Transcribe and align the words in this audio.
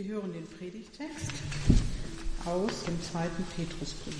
Wir 0.00 0.14
hören 0.14 0.32
den 0.32 0.46
Predigtext 0.46 1.32
aus 2.44 2.84
dem 2.84 3.02
zweiten 3.02 3.44
Petrusbrief. 3.56 4.14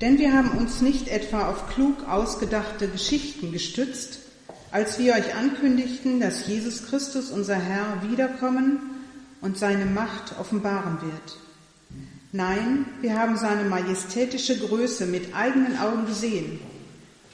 Denn 0.00 0.18
wir 0.18 0.32
haben 0.32 0.52
uns 0.52 0.80
nicht 0.80 1.08
etwa 1.08 1.50
auf 1.50 1.68
klug 1.68 2.08
ausgedachte 2.08 2.88
Geschichten 2.88 3.52
gestützt, 3.52 4.20
als 4.70 4.98
wir 4.98 5.12
euch 5.12 5.34
ankündigten, 5.34 6.18
dass 6.18 6.46
Jesus 6.46 6.86
Christus, 6.86 7.30
unser 7.30 7.56
Herr, 7.56 8.02
wiederkommen 8.08 8.78
und 9.42 9.58
seine 9.58 9.84
Macht 9.84 10.38
offenbaren 10.40 11.02
wird. 11.02 11.36
Nein, 12.32 12.86
wir 13.02 13.18
haben 13.18 13.36
seine 13.36 13.68
majestätische 13.68 14.56
Größe 14.56 15.04
mit 15.04 15.34
eigenen 15.34 15.78
Augen 15.78 16.06
gesehen. 16.06 16.58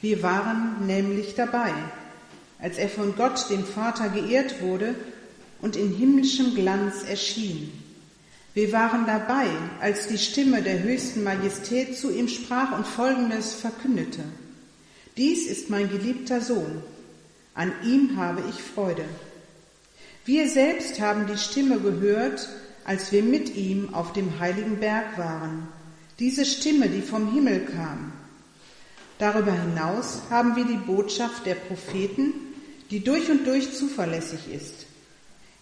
Wir 0.01 0.21
waren 0.21 0.85
nämlich 0.85 1.35
dabei, 1.35 1.71
als 2.59 2.77
er 2.77 2.89
von 2.89 3.15
Gott, 3.15 3.49
dem 3.49 3.65
Vater, 3.65 4.09
geehrt 4.09 4.61
wurde 4.61 4.95
und 5.61 5.75
in 5.75 5.91
himmlischem 5.91 6.55
Glanz 6.55 7.03
erschien. 7.03 7.71
Wir 8.53 8.71
waren 8.71 9.05
dabei, 9.05 9.47
als 9.81 10.07
die 10.07 10.17
Stimme 10.17 10.61
der 10.61 10.81
höchsten 10.81 11.23
Majestät 11.23 11.97
zu 11.97 12.09
ihm 12.09 12.27
sprach 12.27 12.77
und 12.77 12.87
Folgendes 12.87 13.53
verkündete. 13.53 14.23
Dies 15.17 15.47
ist 15.47 15.69
mein 15.69 15.89
geliebter 15.89 16.41
Sohn, 16.41 16.81
an 17.53 17.73
ihm 17.83 18.17
habe 18.17 18.43
ich 18.49 18.61
Freude. 18.61 19.05
Wir 20.25 20.49
selbst 20.49 20.99
haben 20.99 21.27
die 21.27 21.37
Stimme 21.37 21.79
gehört, 21.79 22.49
als 22.83 23.11
wir 23.11 23.23
mit 23.23 23.55
ihm 23.55 23.93
auf 23.93 24.13
dem 24.13 24.39
heiligen 24.39 24.77
Berg 24.77 25.17
waren. 25.17 25.67
Diese 26.19 26.45
Stimme, 26.45 26.87
die 26.89 27.01
vom 27.01 27.33
Himmel 27.33 27.61
kam. 27.65 28.13
Darüber 29.17 29.53
hinaus 29.53 30.21
haben 30.29 30.55
wir 30.55 30.65
die 30.65 30.77
Botschaft 30.77 31.45
der 31.45 31.55
Propheten, 31.55 32.33
die 32.91 33.03
durch 33.03 33.29
und 33.29 33.47
durch 33.47 33.73
zuverlässig 33.73 34.51
ist. 34.53 34.85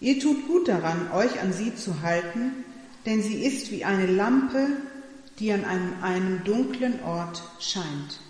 Ihr 0.00 0.18
tut 0.20 0.46
gut 0.46 0.68
daran, 0.68 1.10
euch 1.12 1.40
an 1.40 1.52
sie 1.52 1.74
zu 1.74 2.02
halten, 2.02 2.64
denn 3.06 3.22
sie 3.22 3.44
ist 3.44 3.70
wie 3.70 3.84
eine 3.84 4.06
Lampe, 4.06 4.66
die 5.38 5.52
an 5.52 5.64
einem, 5.64 6.02
einem 6.02 6.44
dunklen 6.44 7.02
Ort 7.02 7.42
scheint. 7.60 8.20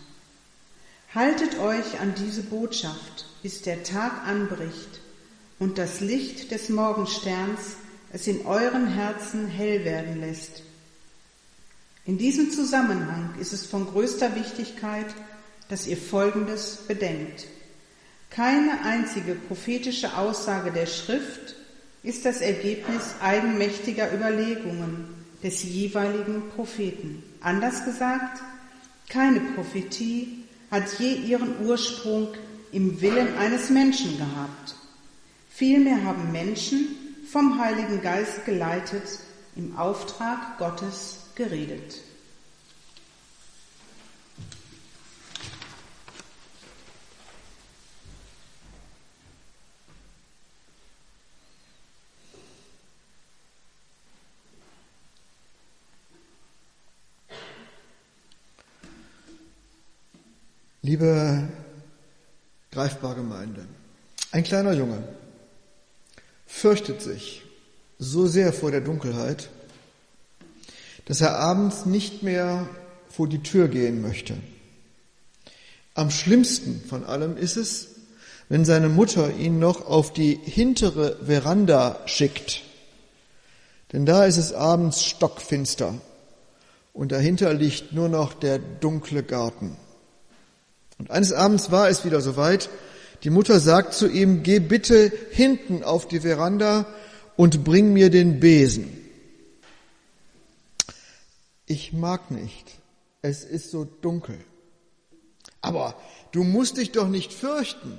Haltet 1.15 1.59
euch 1.59 2.01
an 2.01 2.15
diese 2.17 2.43
Botschaft, 2.43 3.27
bis 3.43 3.63
der 3.63 3.83
Tag 3.83 4.27
anbricht 4.27 5.01
und 5.59 5.79
das 5.79 6.01
Licht 6.01 6.51
des 6.51 6.69
Morgensterns 6.69 7.77
es 8.13 8.27
in 8.27 8.47
euren 8.47 8.87
Herzen 8.87 9.49
hell 9.49 9.85
werden 9.85 10.21
lässt. 10.21 10.63
In 12.07 12.19
diesem 12.19 12.51
Zusammenhang 12.51 13.31
ist 13.41 13.53
es 13.53 13.65
von 13.65 13.87
größter 13.87 14.35
Wichtigkeit, 14.35 15.07
dass 15.69 15.87
ihr 15.87 15.97
Folgendes 15.97 16.81
bedenkt. 16.87 17.47
Keine 18.29 18.85
einzige 18.85 19.35
prophetische 19.35 20.19
Aussage 20.19 20.71
der 20.71 20.87
Schrift 20.87 21.57
ist 22.03 22.27
das 22.27 22.43
Ergebnis 22.43 23.15
eigenmächtiger 23.23 24.13
Überlegungen 24.13 25.07
des 25.43 25.63
jeweiligen 25.63 26.51
Propheten. 26.55 27.23
Anders 27.41 27.85
gesagt, 27.85 28.43
keine 29.09 29.41
Prophetie 29.55 30.45
hat 30.71 30.99
je 30.99 31.15
ihren 31.15 31.65
Ursprung 31.65 32.29
im 32.73 33.01
Willen 33.01 33.39
eines 33.39 33.71
Menschen 33.71 34.19
gehabt. 34.19 34.75
Vielmehr 35.49 36.03
haben 36.05 36.33
Menschen 36.33 36.89
vom 37.31 37.59
Heiligen 37.59 38.03
Geist 38.03 38.45
geleitet 38.45 39.05
im 39.57 39.77
Auftrag 39.77 40.59
Gottes 40.59 41.19
geredet. 41.35 42.01
Liebe 60.83 61.49
greifbar 62.71 63.15
Gemeinde, 63.15 63.67
ein 64.33 64.45
kleiner 64.45 64.75
Junge 64.75 65.03
fürchtet 66.47 67.01
sich 67.01 67.44
so 68.11 68.27
sehr 68.27 68.53
vor 68.53 68.71
der 68.71 68.81
Dunkelheit, 68.81 69.49
dass 71.07 71.21
er 71.21 71.39
abends 71.39 71.87
nicht 71.87 72.23
mehr 72.23 72.69
vor 73.09 73.29
die 73.29 73.43
Tür 73.43 73.69
gehen 73.69 74.01
möchte. 74.03 74.37
Am 75.95 76.11
schlimmsten 76.11 76.83
von 76.89 77.05
allem 77.05 77.37
ist 77.37 77.57
es, 77.57 77.89
wenn 78.49 78.65
seine 78.65 78.89
Mutter 78.89 79.35
ihn 79.37 79.59
noch 79.59 79.87
auf 79.87 80.13
die 80.13 80.39
hintere 80.43 81.17
Veranda 81.25 82.01
schickt. 82.07 82.63
Denn 83.93 84.07
da 84.07 84.25
ist 84.25 84.39
es 84.39 84.53
abends 84.53 85.05
stockfinster 85.05 85.95
und 86.93 87.13
dahinter 87.13 87.55
liegt 87.55 87.93
nur 87.93 88.09
noch 88.09 88.33
der 88.35 88.59
dunkle 88.59 89.23
Garten. 89.23 89.77
Und 90.99 91.11
eines 91.11 91.33
Abends 91.33 91.71
war 91.71 91.89
es 91.89 92.05
wieder 92.05 92.21
soweit. 92.21 92.69
Die 93.23 93.31
Mutter 93.31 93.59
sagt 93.61 93.95
zu 93.95 94.09
ihm, 94.09 94.43
geh 94.43 94.59
bitte 94.59 95.13
hinten 95.31 95.83
auf 95.83 96.07
die 96.07 96.21
Veranda 96.21 96.87
und 97.37 97.65
bring 97.65 97.93
mir 97.93 98.11
den 98.11 98.41
Besen. 98.41 99.01
Ich 101.67 101.93
mag 101.93 102.31
nicht. 102.31 102.67
Es 103.23 103.45
ist 103.45 103.71
so 103.71 103.85
dunkel. 103.85 104.39
Aber 105.61 105.97
du 106.33 106.45
musst 106.45 106.77
dich 106.77 106.93
doch 106.93 107.09
nicht 107.09 107.33
fürchten. 107.33 107.99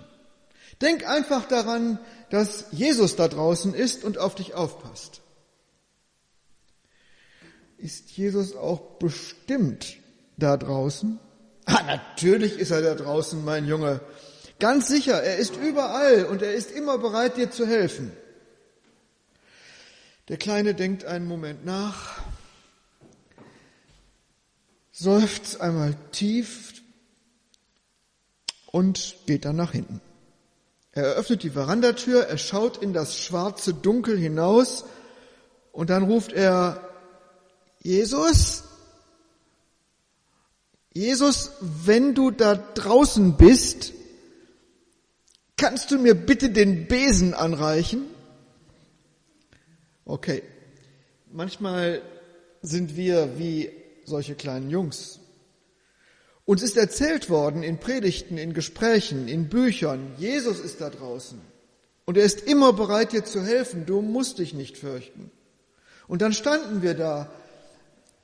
Denk 0.82 1.08
einfach 1.08 1.48
daran, 1.48 2.00
dass 2.30 2.66
Jesus 2.72 3.16
da 3.16 3.28
draußen 3.28 3.74
ist 3.74 4.04
und 4.04 4.18
auf 4.18 4.36
dich 4.36 4.54
aufpasst. 4.54 5.22
Ist 7.78 8.12
Jesus 8.12 8.56
auch 8.56 8.98
bestimmt 9.00 9.98
da 10.38 10.58
draußen? 10.58 11.20
Ah, 11.66 11.82
natürlich 11.84 12.60
ist 12.60 12.72
er 12.72 12.82
da 12.82 12.94
draußen, 12.94 13.44
mein 13.44 13.66
Junge. 13.66 14.00
Ganz 14.60 14.88
sicher, 14.88 15.22
er 15.22 15.38
ist 15.38 15.56
überall 15.56 16.26
und 16.26 16.42
er 16.42 16.54
ist 16.54 16.72
immer 16.72 16.98
bereit, 16.98 17.38
dir 17.38 17.52
zu 17.52 17.66
helfen. 17.66 18.12
Der 20.28 20.38
Kleine 20.38 20.74
denkt 20.74 21.06
einen 21.06 21.28
Moment 21.28 21.66
nach, 21.66 22.20
seufzt 24.92 25.62
einmal 25.62 25.96
tief 26.12 26.82
und 28.66 29.18
geht 29.28 29.46
dann 29.46 29.56
nach 29.56 29.74
hinten. 29.74 30.02
Er 30.94 31.04
eröffnet 31.04 31.44
die 31.44 31.52
Verandatür, 31.52 32.24
er 32.24 32.40
schaut 32.40 32.78
in 32.78 32.92
das 32.92 33.20
schwarze 33.20 33.76
Dunkel 33.76 34.18
hinaus 34.18 34.86
und 35.72 35.92
dann 35.92 36.04
ruft 36.04 36.32
er, 36.32 36.90
Jesus, 37.84 38.64
Jesus, 40.92 41.52
wenn 41.60 42.16
du 42.16 42.32
da 42.32 42.56
draußen 42.56 43.38
bist, 43.38 43.94
kannst 45.56 45.92
du 45.92 46.00
mir 46.00 46.16
bitte 46.16 46.50
den 46.50 46.88
Besen 46.88 47.36
anreichen? 47.36 48.15
Okay, 50.06 50.44
manchmal 51.32 52.02
sind 52.62 52.96
wir 52.96 53.40
wie 53.40 53.72
solche 54.06 54.36
kleinen 54.36 54.70
Jungs. 54.70 55.20
Uns 56.46 56.62
ist 56.62 56.78
erzählt 56.78 57.32
worden 57.32 57.64
in 57.64 57.80
Predigten, 57.80 58.38
in 58.38 58.54
Gesprächen, 58.54 59.28
in 59.28 59.50
Büchern, 59.50 60.14
Jesus 60.18 60.60
ist 60.60 60.80
da 60.80 60.92
draußen. 60.92 61.42
Und 62.06 62.18
er 62.18 62.24
ist 62.24 62.42
immer 62.42 62.72
bereit, 62.72 63.14
dir 63.14 63.26
zu 63.26 63.42
helfen. 63.42 63.88
Du 63.88 64.02
musst 64.02 64.38
dich 64.38 64.54
nicht 64.54 64.78
fürchten. 64.78 65.32
Und 66.08 66.22
dann 66.22 66.34
standen 66.34 66.84
wir 66.84 66.94
da 66.94 67.32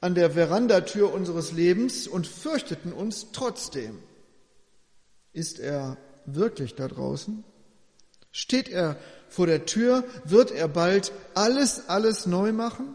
an 0.02 0.14
der 0.14 0.32
Verandatür 0.32 1.12
unseres 1.12 1.52
Lebens 1.52 2.08
und 2.08 2.28
fürchteten 2.28 2.94
uns 2.94 3.32
trotzdem. 3.32 3.98
Ist 5.34 5.60
er 5.60 5.98
wirklich 6.28 6.76
da 6.76 6.88
draußen? 6.88 7.44
Steht 8.32 8.70
er 8.70 8.98
vor 9.32 9.48
der 9.48 9.66
Tür? 9.66 10.04
Wird 10.26 10.52
er 10.52 10.68
bald 10.68 11.12
alles, 11.34 11.90
alles 11.90 12.28
neu 12.28 12.52
machen? 12.52 12.94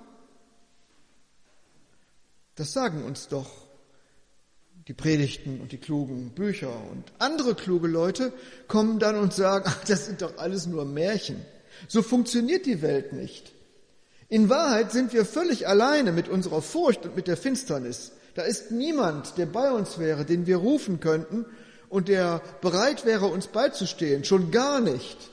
Das 2.54 2.72
sagen 2.72 3.04
uns 3.04 3.28
doch 3.28 3.50
die 4.86 4.94
Predigten 4.94 5.60
und 5.60 5.72
die 5.72 5.78
klugen 5.78 6.30
Bücher 6.30 6.70
und 6.92 7.04
andere 7.18 7.54
kluge 7.54 7.88
Leute 7.88 8.32
kommen 8.68 8.98
dann 9.00 9.16
und 9.16 9.34
sagen, 9.34 9.64
ach, 9.66 9.84
das 9.84 10.06
sind 10.06 10.22
doch 10.22 10.38
alles 10.38 10.66
nur 10.66 10.84
Märchen. 10.84 11.44
So 11.88 12.02
funktioniert 12.02 12.66
die 12.66 12.82
Welt 12.82 13.12
nicht. 13.12 13.52
In 14.28 14.48
Wahrheit 14.48 14.92
sind 14.92 15.12
wir 15.12 15.24
völlig 15.24 15.66
alleine 15.66 16.12
mit 16.12 16.28
unserer 16.28 16.62
Furcht 16.62 17.04
und 17.04 17.16
mit 17.16 17.26
der 17.26 17.36
Finsternis. 17.36 18.12
Da 18.34 18.42
ist 18.42 18.70
niemand, 18.70 19.38
der 19.38 19.46
bei 19.46 19.72
uns 19.72 19.98
wäre, 19.98 20.24
den 20.24 20.46
wir 20.46 20.58
rufen 20.58 21.00
könnten 21.00 21.46
und 21.88 22.08
der 22.08 22.42
bereit 22.60 23.04
wäre, 23.04 23.26
uns 23.26 23.46
beizustehen. 23.48 24.24
Schon 24.24 24.50
gar 24.50 24.80
nicht 24.80 25.30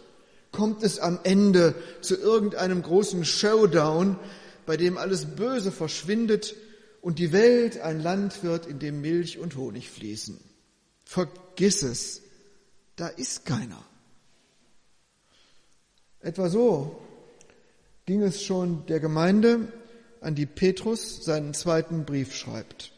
kommt 0.53 0.83
es 0.83 0.99
am 0.99 1.19
Ende 1.23 1.75
zu 1.99 2.15
irgendeinem 2.15 2.81
großen 2.81 3.25
Showdown, 3.25 4.17
bei 4.65 4.77
dem 4.77 4.97
alles 4.97 5.25
Böse 5.35 5.73
verschwindet 5.73 6.55
und 7.01 7.19
die 7.19 7.33
Welt 7.33 7.81
ein 7.81 7.99
Land 7.99 8.43
wird, 8.43 8.65
in 8.65 8.79
dem 8.79 9.01
Milch 9.01 9.37
und 9.37 9.57
Honig 9.57 9.89
fließen. 9.89 10.39
Vergiss 11.03 11.83
es. 11.83 12.21
Da 12.95 13.07
ist 13.07 13.45
keiner. 13.45 13.83
Etwa 16.21 16.47
so 16.47 17.01
ging 18.05 18.21
es 18.21 18.43
schon 18.43 18.85
der 18.85 19.01
Gemeinde, 19.01 19.67
an 20.21 20.35
die 20.35 20.45
Petrus 20.45 21.25
seinen 21.25 21.53
zweiten 21.53 22.05
Brief 22.05 22.33
schreibt. 22.33 22.92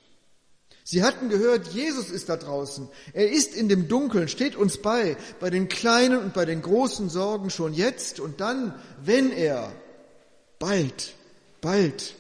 Sie 0.88 1.04
hatten 1.04 1.30
gehört, 1.30 1.70
Jesus 1.70 2.12
ist 2.12 2.30
da 2.30 2.38
draußen. 2.38 2.88
Er 3.14 3.32
ist 3.32 3.56
in 3.56 3.70
dem 3.70 3.88
Dunkeln, 3.88 4.28
steht 4.28 4.56
uns 4.56 4.78
bei, 4.78 5.18
bei 5.40 5.50
den 5.50 5.68
kleinen 5.68 6.20
und 6.20 6.36
bei 6.36 6.46
den 6.46 6.62
großen 6.62 7.10
Sorgen 7.10 7.50
schon 7.50 7.74
jetzt 7.74 8.20
und 8.20 8.40
dann, 8.40 8.80
wenn 9.04 9.32
er 9.32 9.72
bald, 10.60 11.16
bald 11.60 12.14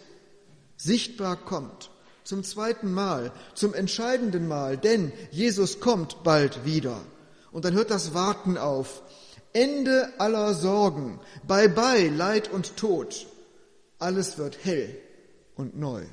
sichtbar 0.77 1.35
kommt, 1.35 1.91
zum 2.23 2.43
zweiten 2.43 2.91
Mal, 2.91 3.31
zum 3.53 3.75
entscheidenden 3.75 4.47
Mal, 4.47 4.77
denn 4.77 5.11
Jesus 5.29 5.79
kommt 5.79 6.23
bald 6.23 6.65
wieder. 6.65 6.99
Und 7.51 7.65
dann 7.65 7.75
hört 7.75 7.91
das 7.91 8.15
Warten 8.15 8.57
auf. 8.57 9.03
Ende 9.53 10.11
aller 10.17 10.55
Sorgen, 10.55 11.19
bye 11.47 11.69
bye 11.69 12.09
Leid 12.09 12.51
und 12.51 12.77
Tod. 12.77 13.27
Alles 13.99 14.39
wird 14.39 14.57
hell 14.65 14.97
und 15.55 15.77
neu. 15.77 16.03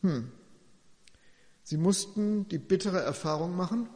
Hm. 0.00 0.32
Sie 1.68 1.78
mussten 1.78 2.46
die 2.48 2.58
bittere 2.58 3.00
Erfahrung 3.00 3.56
machen, 3.56 3.88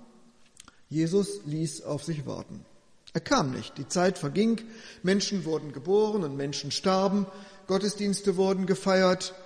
Jesus 0.89 1.45
ließ 1.45 1.83
auf 1.83 2.03
sich 2.03 2.27
warten. 2.27 2.67
Er 3.13 3.21
kam 3.21 3.53
nicht, 3.53 3.79
die 3.79 3.87
Zeit 3.87 4.19
verging, 4.19 4.61
Menschen 5.05 5.45
wurden 5.45 5.73
geboren 5.73 6.25
und 6.25 6.37
Menschen 6.37 6.73
starben, 6.73 7.27
Gottesdienste 7.69 8.37
wurden 8.37 8.67
gefeiert, 8.67 9.37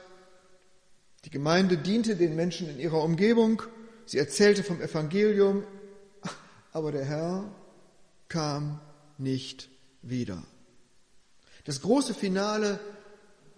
die 1.27 1.31
Gemeinde 1.31 1.77
diente 1.77 2.17
den 2.17 2.35
Menschen 2.35 2.67
in 2.71 2.81
ihrer 2.81 3.03
Umgebung, 3.03 3.63
sie 4.07 4.17
erzählte 4.17 4.65
vom 4.65 4.81
Evangelium, 4.81 5.63
aber 6.73 6.93
der 6.93 7.05
Herr 7.05 7.55
kam 8.29 8.81
nicht 9.19 9.69
wieder. 10.01 10.43
Das 11.65 11.83
große 11.83 12.15
Finale, 12.15 12.81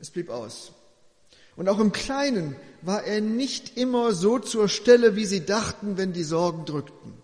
es 0.00 0.10
blieb 0.10 0.28
aus. 0.28 0.72
Und 1.56 1.68
auch 1.68 1.78
im 1.78 1.92
Kleinen 1.92 2.54
war 2.82 3.04
er 3.04 3.20
nicht 3.20 3.76
immer 3.76 4.12
so 4.12 4.38
zur 4.38 4.68
Stelle, 4.68 5.16
wie 5.16 5.26
sie 5.26 5.44
dachten, 5.44 5.96
wenn 5.96 6.12
die 6.12 6.22
Sorgen 6.22 6.64
drückten. 6.66 7.14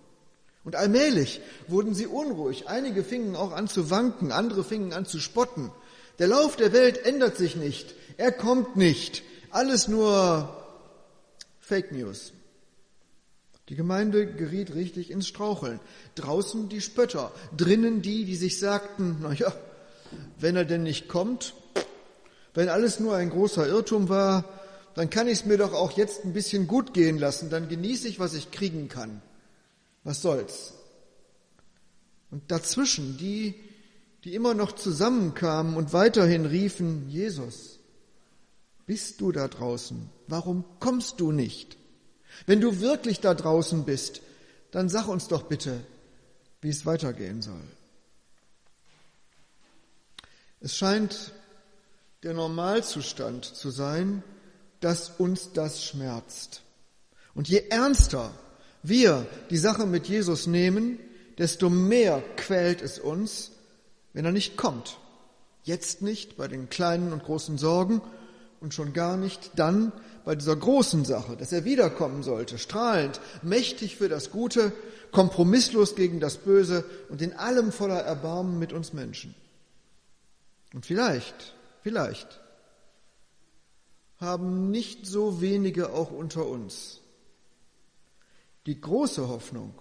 Und 0.64 0.76
allmählich 0.76 1.40
wurden 1.69 1.94
sie 1.94 2.06
unruhig. 2.06 2.69
Einige 2.69 3.05
fingen 3.05 3.37
auch 3.37 3.52
an 3.52 3.69
zu 3.69 3.90
wanken, 3.90 4.32
andere 4.32 4.64
fingen 4.64 4.93
an 4.93 5.06
zu 5.06 5.19
spotten. 5.19 5.70
Der 6.19 6.29
Lauf 6.29 6.56
der 6.56 6.73
Welt 6.73 7.05
ändert 7.05 7.37
sich 7.37 7.56
nicht. 7.56 7.94
Er 8.17 8.32
kommt 8.32 8.76
nicht. 8.76 9.23
Alles 9.50 9.88
nur 9.88 10.56
Fake 11.61 11.93
News. 11.93 12.32
Die 13.69 13.76
Gemeinde 13.76 14.26
geriet 14.26 14.75
richtig 14.75 15.11
ins 15.11 15.26
Straucheln. 15.26 15.81
Draußen 16.14 16.69
die 16.69 16.81
Spötter, 16.81 17.32
drinnen 17.56 18.02
die, 18.02 18.25
die 18.25 18.37
sich 18.37 18.58
sagten, 18.58 19.19
na 19.20 19.32
ja, 19.32 19.52
wenn 20.38 20.56
er 20.56 20.64
denn 20.64 20.82
nicht 20.82 21.08
kommt, 21.08 21.55
wenn 22.54 22.69
alles 22.69 23.00
nur 23.00 23.16
ein 23.16 23.31
großer 23.31 23.66
Irrtum 23.66 24.08
war, 24.08 24.44
dann 24.94 25.10
kann 25.10 25.26
ich 25.26 25.40
es 25.40 25.44
mir 25.46 25.56
doch 25.56 25.72
auch 25.72 25.93
jetzt 25.93 26.25
ein 26.25 26.32
bisschen 26.32 26.66
gut 26.66 26.93
gehen 26.93 27.19
lassen, 27.19 27.50
dann 27.50 27.69
genieße 27.69 28.08
ich, 28.08 28.20
was 28.20 28.34
ich 28.34 28.50
kriegen 28.50 28.88
kann. 28.88 29.22
Was 30.04 30.20
soll's? 30.20 30.75
Und 32.31 32.50
dazwischen 32.50 33.16
die, 33.16 33.54
die 34.25 34.34
immer 34.34 34.54
noch 34.54 34.72
zusammenkamen 34.72 35.76
und 35.76 35.93
weiterhin 35.93 36.46
riefen, 36.46 37.08
Jesus, 37.08 37.78
bist 38.87 39.20
du 39.20 39.32
da 39.32 39.48
draußen? 39.48 40.10
Warum 40.26 40.64
kommst 40.81 41.20
du 41.20 41.32
nicht? 41.32 41.76
Wenn 42.46 42.60
du 42.60 42.81
wirklich 42.81 43.20
da 43.20 43.34
draußen 43.34 43.84
bist, 43.84 44.22
dann 44.70 44.88
sag 44.88 45.08
uns 45.08 45.28
doch 45.28 45.44
bitte, 45.44 45.81
wie 46.60 46.70
es 46.70 46.87
weitergehen 46.87 47.43
soll. 47.43 47.60
Es 50.60 50.76
scheint 50.76 51.32
der 52.22 52.34
Normalzustand 52.34 53.44
zu 53.44 53.70
sein, 53.70 54.22
dass 54.80 55.10
uns 55.19 55.52
das 55.52 55.84
schmerzt. 55.84 56.62
Und 57.34 57.48
je 57.48 57.64
ernster 57.70 58.30
wir 58.82 59.26
die 59.50 59.58
Sache 59.58 59.86
mit 59.86 60.06
Jesus 60.06 60.46
nehmen, 60.46 60.98
desto 61.38 61.70
mehr 61.70 62.22
quält 62.36 62.82
es 62.82 62.98
uns, 62.98 63.52
wenn 64.12 64.24
er 64.24 64.32
nicht 64.32 64.56
kommt. 64.56 64.98
Jetzt 65.64 66.02
nicht 66.02 66.36
bei 66.36 66.48
den 66.48 66.69
kleinen 66.69 67.12
und 67.12 67.22
großen 67.22 67.58
Sorgen 67.58 68.02
und 68.60 68.74
schon 68.74 68.92
gar 68.92 69.16
nicht 69.16 69.52
dann 69.56 69.92
bei 70.24 70.34
dieser 70.34 70.56
großen 70.56 71.04
Sache, 71.04 71.36
dass 71.36 71.52
er 71.52 71.64
wiederkommen 71.64 72.22
sollte, 72.22 72.58
strahlend, 72.58 73.20
mächtig 73.42 73.96
für 73.96 74.08
das 74.08 74.30
Gute, 74.30 74.72
kompromisslos 75.10 75.94
gegen 75.94 76.20
das 76.20 76.38
Böse 76.38 76.84
und 77.08 77.22
in 77.22 77.32
allem 77.34 77.72
voller 77.72 78.00
Erbarmen 78.00 78.58
mit 78.58 78.72
uns 78.72 78.92
Menschen. 78.92 79.34
Und 80.74 80.86
vielleicht 80.86 81.54
Vielleicht 81.82 82.40
haben 84.19 84.70
nicht 84.70 85.06
so 85.06 85.40
wenige 85.40 85.93
auch 85.93 86.12
unter 86.12 86.46
uns 86.46 87.00
die 88.67 88.81
große 88.81 89.29
Hoffnung 89.29 89.75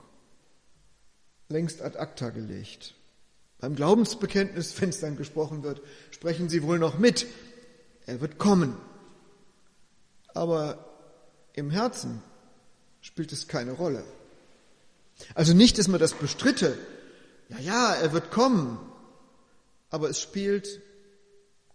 längst 1.49 1.81
ad 1.81 1.99
acta 1.99 2.31
gelegt. 2.31 2.95
Beim 3.59 3.75
Glaubensbekenntnis, 3.75 4.81
wenn 4.81 4.89
es 4.89 4.99
dann 4.99 5.17
gesprochen 5.17 5.61
wird, 5.61 5.81
sprechen 6.09 6.49
sie 6.49 6.63
wohl 6.63 6.79
noch 6.79 6.97
mit. 6.97 7.27
Er 8.07 8.19
wird 8.19 8.39
kommen. 8.39 8.75
Aber 10.33 10.83
im 11.53 11.69
Herzen 11.69 12.23
spielt 13.01 13.31
es 13.31 13.47
keine 13.47 13.73
Rolle. 13.73 14.03
Also 15.35 15.53
nicht, 15.53 15.77
dass 15.77 15.87
man 15.87 15.99
das 15.99 16.13
bestritte. 16.13 16.75
Ja, 17.49 17.59
ja, 17.59 17.93
er 17.93 18.13
wird 18.13 18.31
kommen. 18.31 18.79
Aber 19.91 20.09
es 20.09 20.19
spielt 20.19 20.81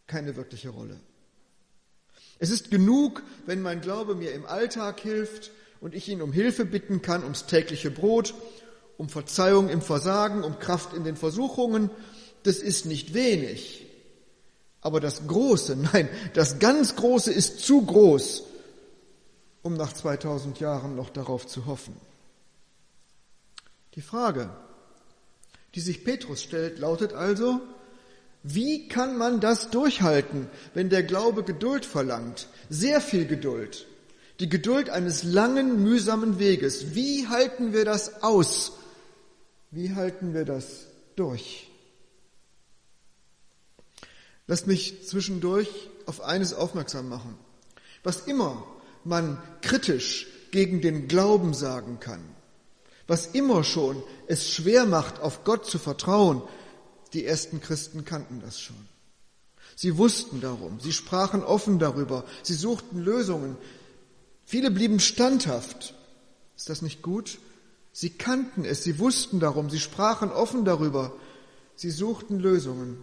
keine 0.07 0.37
wirkliche 0.37 0.71
Rolle. 0.71 0.99
Es 2.39 2.51
ist 2.51 2.71
genug, 2.71 3.23
wenn 3.47 3.63
mein 3.63 3.81
Glaube 3.81 4.15
mir 4.15 4.33
im 4.33 4.47
Alltag 4.47 5.01
hilft 5.01 5.51
und 5.81 5.95
ich 5.95 6.09
ihn 6.09 6.23
um 6.23 6.33
Hilfe 6.33 6.65
bitten 6.65 7.03
kann, 7.03 7.23
ums 7.23 7.47
tägliche 7.47 7.91
Brot, 7.91 8.35
um 8.99 9.09
Verzeihung 9.09 9.69
im 9.69 9.83
Versagen, 9.83 10.45
um 10.45 10.59
Kraft 10.59 10.93
in 10.95 11.05
den 11.05 11.17
Versuchungen. 11.17 11.91
Das 12.43 12.57
ist 12.57 12.87
nicht 12.87 13.15
wenig. 13.15 13.87
Aber 14.81 15.01
das 15.01 15.27
Große, 15.27 15.77
nein, 15.93 16.09
das 16.35 16.59
ganz 16.59 16.97
Große 16.97 17.33
ist 17.33 17.61
zu 17.61 17.83
groß, 17.83 18.45
um 19.63 19.75
nach 19.75 19.93
2000 19.93 20.61
Jahren 20.61 20.95
noch 20.95 21.11
darauf 21.11 21.47
zu 21.47 21.67
hoffen. 21.67 21.97
Die 23.95 24.03
Frage, 24.03 24.51
die 25.75 25.81
sich 25.81 26.05
Petrus 26.05 26.43
stellt, 26.43 26.79
lautet 26.79 27.15
also, 27.15 27.61
wie 28.49 28.87
kann 28.87 29.19
man 29.19 29.41
das 29.41 29.71
durchhalten, 29.71 30.49
wenn 30.73 30.89
der 30.89 31.03
Glaube 31.03 31.43
Geduld 31.43 31.85
verlangt? 31.85 32.49
Sehr 32.71 33.01
viel 33.01 33.27
Geduld. 33.27 33.87
Die 34.39 34.49
Geduld 34.49 34.89
eines 34.89 35.25
langen, 35.25 35.83
mühsamen 35.83 36.39
Weges. 36.39 36.95
Wie 36.95 37.27
halten 37.27 37.73
wir 37.73 37.85
das 37.85 38.23
aus? 38.23 38.73
Wie 39.73 39.95
halten 39.95 40.33
wir 40.33 40.45
das 40.45 40.87
durch? 41.17 41.69
Lasst 44.47 44.69
mich 44.69 45.05
zwischendurch 45.09 45.69
auf 46.07 46.21
eines 46.21 46.55
aufmerksam 46.55 47.09
machen. 47.09 47.37
Was 48.05 48.21
immer 48.21 48.65
man 49.03 49.43
kritisch 49.61 50.29
gegen 50.53 50.81
den 50.81 51.09
Glauben 51.09 51.53
sagen 51.53 51.99
kann, 51.99 52.23
was 53.09 53.27
immer 53.27 53.65
schon 53.65 54.03
es 54.29 54.49
schwer 54.49 54.87
macht, 54.87 55.21
auf 55.21 55.43
Gott 55.43 55.67
zu 55.67 55.79
vertrauen, 55.79 56.43
die 57.13 57.25
ersten 57.25 57.61
Christen 57.61 58.05
kannten 58.05 58.41
das 58.41 58.61
schon. 58.61 58.77
Sie 59.75 59.99
wussten 59.99 60.41
darum, 60.41 60.81
sie 60.81 60.93
sprachen 60.93 61.43
offen 61.43 61.79
darüber, 61.79 62.25
sie 62.43 62.55
suchten 62.55 62.99
Lösungen. 62.99 63.57
Viele 64.45 64.71
blieben 64.71 65.01
standhaft. 65.01 65.95
Ist 66.57 66.71
das 66.71 66.83
nicht 66.83 67.03
gut? 67.03 67.39
Sie 67.93 68.11
kannten 68.11 68.65
es, 68.65 68.85
sie 68.85 68.99
wussten 68.99 69.41
darum, 69.41 69.71
sie 69.71 69.81
sprachen 69.81 70.31
offen 70.31 70.65
darüber, 70.65 71.15
sie 71.75 71.91
suchten 71.91 72.39
Lösungen 72.39 73.03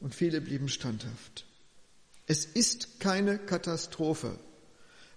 und 0.00 0.14
viele 0.14 0.40
blieben 0.40 0.68
standhaft. 0.68 1.46
Es 2.26 2.44
ist 2.44 3.00
keine 3.00 3.38
Katastrophe, 3.38 4.38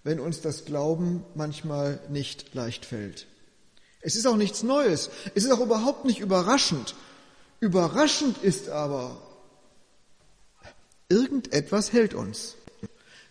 wenn 0.03 0.19
uns 0.19 0.41
das 0.41 0.65
Glauben 0.65 1.23
manchmal 1.33 1.99
nicht 2.09 2.53
leicht 2.53 2.85
fällt. 2.85 3.27
Es 4.01 4.15
ist 4.15 4.27
auch 4.27 4.37
nichts 4.37 4.63
Neues, 4.63 5.09
es 5.33 5.45
ist 5.45 5.51
auch 5.51 5.61
überhaupt 5.61 6.05
nicht 6.05 6.19
überraschend, 6.19 6.95
Überraschend 7.65 8.43
ist 8.43 8.69
aber, 8.69 9.19
irgendetwas 11.09 11.91
hält 11.91 12.13
uns. 12.13 12.53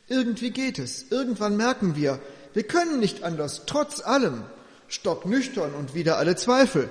Irgendwie 0.08 0.50
geht 0.50 0.80
es. 0.80 1.12
Irgendwann 1.12 1.56
merken 1.56 1.94
wir, 1.94 2.18
wir 2.52 2.64
können 2.64 2.98
nicht 2.98 3.22
anders, 3.22 3.62
trotz 3.66 4.00
allem, 4.00 4.42
stocknüchtern 4.88 5.72
und 5.72 5.94
wieder 5.94 6.18
alle 6.18 6.34
Zweifel. 6.34 6.90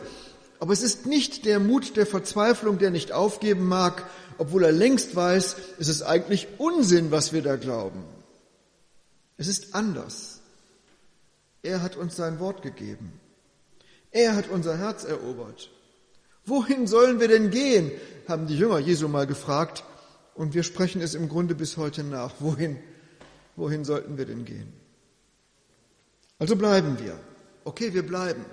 Aber 0.61 0.71
es 0.71 0.83
ist 0.83 1.05
nicht 1.05 1.43
der 1.43 1.59
Mut 1.59 1.97
der 1.97 2.05
Verzweiflung, 2.05 2.77
der 2.77 2.91
nicht 2.91 3.11
aufgeben 3.11 3.67
mag, 3.67 4.09
obwohl 4.37 4.63
er 4.63 4.71
längst 4.71 5.13
weiß, 5.13 5.57
es 5.79 5.89
ist 5.89 6.01
eigentlich 6.01 6.47
Unsinn, 6.59 7.11
was 7.11 7.33
wir 7.33 7.41
da 7.41 7.57
glauben. 7.57 8.05
Es 9.35 9.49
ist 9.49 9.75
anders. 9.75 10.39
Er 11.61 11.81
hat 11.81 11.97
uns 11.97 12.15
sein 12.15 12.39
Wort 12.39 12.61
gegeben. 12.61 13.19
Er 14.11 14.33
hat 14.33 14.47
unser 14.47 14.77
Herz 14.77 15.03
erobert. 15.03 15.72
Wohin 16.45 16.87
sollen 16.87 17.19
wir 17.19 17.27
denn 17.27 17.49
gehen? 17.49 17.91
haben 18.27 18.47
die 18.47 18.57
Jünger 18.57 18.79
Jesu 18.79 19.07
mal 19.07 19.27
gefragt. 19.27 19.83
Und 20.35 20.53
wir 20.53 20.63
sprechen 20.63 21.01
es 21.01 21.13
im 21.13 21.29
Grunde 21.29 21.55
bis 21.55 21.77
heute 21.77 22.03
nach. 22.03 22.33
Wohin, 22.39 22.79
wohin 23.55 23.85
sollten 23.85 24.17
wir 24.17 24.25
denn 24.25 24.45
gehen? 24.45 24.73
Also 26.39 26.55
bleiben 26.55 26.97
wir. 26.99 27.19
Okay, 27.63 27.93
wir 27.93 28.05
bleiben. 28.05 28.45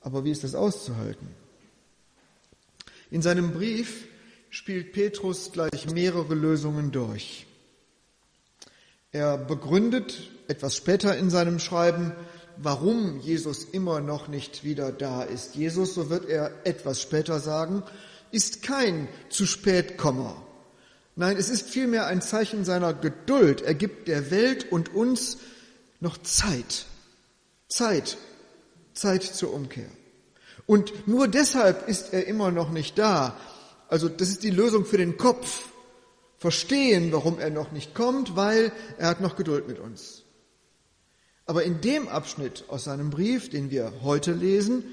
Aber 0.00 0.24
wie 0.24 0.30
ist 0.30 0.44
das 0.44 0.54
auszuhalten? 0.54 1.28
In 3.10 3.22
seinem 3.22 3.52
Brief 3.52 4.06
spielt 4.48 4.92
Petrus 4.92 5.52
gleich 5.52 5.90
mehrere 5.92 6.34
Lösungen 6.34 6.92
durch. 6.92 7.46
Er 9.10 9.36
begründet 9.36 10.30
etwas 10.48 10.76
später 10.76 11.16
in 11.16 11.30
seinem 11.30 11.58
Schreiben, 11.58 12.12
warum 12.62 13.20
Jesus 13.20 13.64
immer 13.64 14.00
noch 14.00 14.28
nicht 14.28 14.64
wieder 14.64 14.92
da 14.92 15.22
ist. 15.22 15.54
Jesus, 15.54 15.94
so 15.94 16.10
wird 16.10 16.28
er 16.28 16.52
etwas 16.64 17.00
später 17.00 17.40
sagen, 17.40 17.82
ist 18.30 18.62
kein 18.62 19.08
zu 19.28 19.46
spät 19.46 19.98
Kommer. 19.98 20.36
Nein, 21.14 21.36
es 21.36 21.50
ist 21.50 21.68
vielmehr 21.68 22.06
ein 22.06 22.22
Zeichen 22.22 22.64
seiner 22.64 22.94
Geduld. 22.94 23.60
Er 23.60 23.74
gibt 23.74 24.08
der 24.08 24.30
Welt 24.30 24.72
und 24.72 24.94
uns 24.94 25.38
noch 26.00 26.16
Zeit. 26.18 26.86
Zeit. 27.68 28.16
Zeit 28.94 29.22
zur 29.22 29.52
Umkehr. 29.52 29.88
Und 30.66 31.08
nur 31.08 31.28
deshalb 31.28 31.88
ist 31.88 32.12
er 32.12 32.26
immer 32.26 32.50
noch 32.50 32.70
nicht 32.70 32.98
da. 32.98 33.36
Also 33.88 34.08
das 34.08 34.28
ist 34.28 34.42
die 34.42 34.50
Lösung 34.50 34.84
für 34.84 34.98
den 34.98 35.16
Kopf. 35.16 35.68
Verstehen, 36.38 37.12
warum 37.12 37.38
er 37.38 37.50
noch 37.50 37.72
nicht 37.72 37.94
kommt, 37.94 38.36
weil 38.36 38.72
er 38.98 39.08
hat 39.08 39.20
noch 39.20 39.36
Geduld 39.36 39.68
mit 39.68 39.78
uns. 39.78 40.21
Aber 41.52 41.64
in 41.64 41.82
dem 41.82 42.08
Abschnitt 42.08 42.64
aus 42.68 42.84
seinem 42.84 43.10
Brief, 43.10 43.50
den 43.50 43.70
wir 43.70 43.92
heute 44.00 44.32
lesen, 44.32 44.84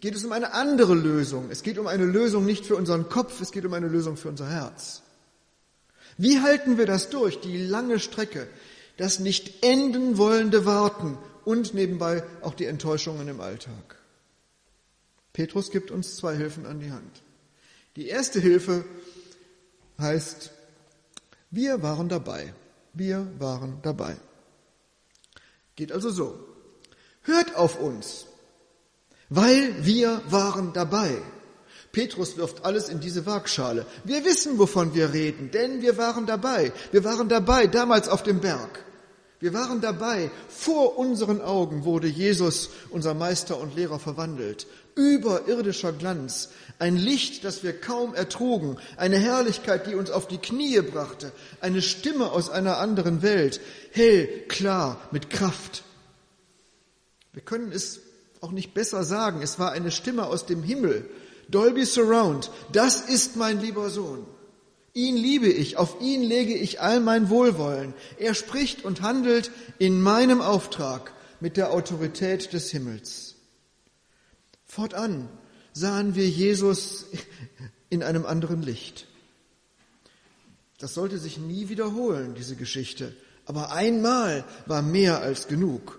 geht 0.00 0.14
es 0.14 0.24
um 0.24 0.32
eine 0.32 0.54
andere 0.54 0.94
Lösung. 0.94 1.50
Es 1.50 1.62
geht 1.62 1.76
um 1.76 1.86
eine 1.86 2.06
Lösung 2.06 2.46
nicht 2.46 2.64
für 2.64 2.76
unseren 2.76 3.10
Kopf, 3.10 3.42
es 3.42 3.52
geht 3.52 3.66
um 3.66 3.74
eine 3.74 3.88
Lösung 3.88 4.16
für 4.16 4.30
unser 4.30 4.48
Herz. 4.48 5.02
Wie 6.16 6.40
halten 6.40 6.78
wir 6.78 6.86
das 6.86 7.10
durch, 7.10 7.40
die 7.40 7.58
lange 7.58 7.98
Strecke, 7.98 8.48
das 8.96 9.18
nicht 9.18 9.62
enden 9.62 10.16
wollende 10.16 10.64
Warten 10.64 11.18
und 11.44 11.74
nebenbei 11.74 12.24
auch 12.40 12.54
die 12.54 12.64
Enttäuschungen 12.64 13.28
im 13.28 13.42
Alltag? 13.42 13.96
Petrus 15.34 15.70
gibt 15.70 15.90
uns 15.90 16.16
zwei 16.16 16.34
Hilfen 16.34 16.64
an 16.64 16.80
die 16.80 16.90
Hand. 16.90 17.22
Die 17.96 18.08
erste 18.08 18.40
Hilfe 18.40 18.82
heißt, 19.98 20.52
wir 21.50 21.82
waren 21.82 22.08
dabei. 22.08 22.54
Wir 22.94 23.30
waren 23.38 23.82
dabei. 23.82 24.16
Geht 25.78 25.92
also 25.92 26.10
so. 26.10 26.36
Hört 27.22 27.54
auf 27.54 27.80
uns, 27.80 28.26
weil 29.28 29.86
wir 29.86 30.20
waren 30.28 30.72
dabei. 30.72 31.22
Petrus 31.92 32.36
wirft 32.36 32.64
alles 32.64 32.88
in 32.88 32.98
diese 32.98 33.26
Waagschale. 33.26 33.86
Wir 34.02 34.24
wissen, 34.24 34.58
wovon 34.58 34.92
wir 34.96 35.12
reden, 35.12 35.52
denn 35.52 35.80
wir 35.80 35.96
waren 35.96 36.26
dabei. 36.26 36.72
Wir 36.90 37.04
waren 37.04 37.28
dabei 37.28 37.68
damals 37.68 38.08
auf 38.08 38.24
dem 38.24 38.40
Berg. 38.40 38.84
Wir 39.40 39.54
waren 39.54 39.80
dabei. 39.80 40.30
Vor 40.48 40.98
unseren 40.98 41.40
Augen 41.40 41.84
wurde 41.84 42.08
Jesus, 42.08 42.70
unser 42.90 43.14
Meister 43.14 43.58
und 43.58 43.76
Lehrer, 43.76 43.98
verwandelt. 43.98 44.66
Überirdischer 44.96 45.92
Glanz. 45.92 46.50
Ein 46.80 46.96
Licht, 46.96 47.44
das 47.44 47.62
wir 47.62 47.78
kaum 47.80 48.14
ertrugen. 48.14 48.78
Eine 48.96 49.18
Herrlichkeit, 49.18 49.86
die 49.86 49.94
uns 49.94 50.10
auf 50.10 50.26
die 50.26 50.38
Knie 50.38 50.80
brachte. 50.80 51.30
Eine 51.60 51.82
Stimme 51.82 52.32
aus 52.32 52.50
einer 52.50 52.78
anderen 52.78 53.22
Welt. 53.22 53.60
Hell, 53.92 54.26
klar, 54.48 55.00
mit 55.12 55.30
Kraft. 55.30 55.84
Wir 57.32 57.42
können 57.42 57.70
es 57.70 58.00
auch 58.40 58.50
nicht 58.50 58.74
besser 58.74 59.04
sagen. 59.04 59.40
Es 59.42 59.60
war 59.60 59.70
eine 59.70 59.92
Stimme 59.92 60.26
aus 60.26 60.46
dem 60.46 60.64
Himmel. 60.64 61.08
Dolby 61.48 61.84
Surround. 61.84 62.50
Das 62.72 63.02
ist 63.02 63.36
mein 63.36 63.60
lieber 63.60 63.90
Sohn. 63.90 64.26
Ihn 64.94 65.16
liebe 65.16 65.48
ich, 65.48 65.76
auf 65.76 66.00
ihn 66.00 66.22
lege 66.22 66.54
ich 66.54 66.80
all 66.80 67.00
mein 67.00 67.30
Wohlwollen. 67.30 67.94
Er 68.18 68.34
spricht 68.34 68.84
und 68.84 69.02
handelt 69.02 69.50
in 69.78 70.00
meinem 70.00 70.40
Auftrag 70.40 71.12
mit 71.40 71.56
der 71.56 71.72
Autorität 71.72 72.52
des 72.52 72.70
Himmels. 72.70 73.36
Fortan 74.66 75.28
sahen 75.72 76.14
wir 76.14 76.28
Jesus 76.28 77.06
in 77.90 78.02
einem 78.02 78.26
anderen 78.26 78.62
Licht. 78.62 79.06
Das 80.78 80.94
sollte 80.94 81.18
sich 81.18 81.38
nie 81.38 81.68
wiederholen, 81.68 82.34
diese 82.34 82.56
Geschichte. 82.56 83.14
Aber 83.46 83.72
einmal 83.72 84.44
war 84.66 84.82
mehr 84.82 85.20
als 85.20 85.48
genug. 85.48 85.98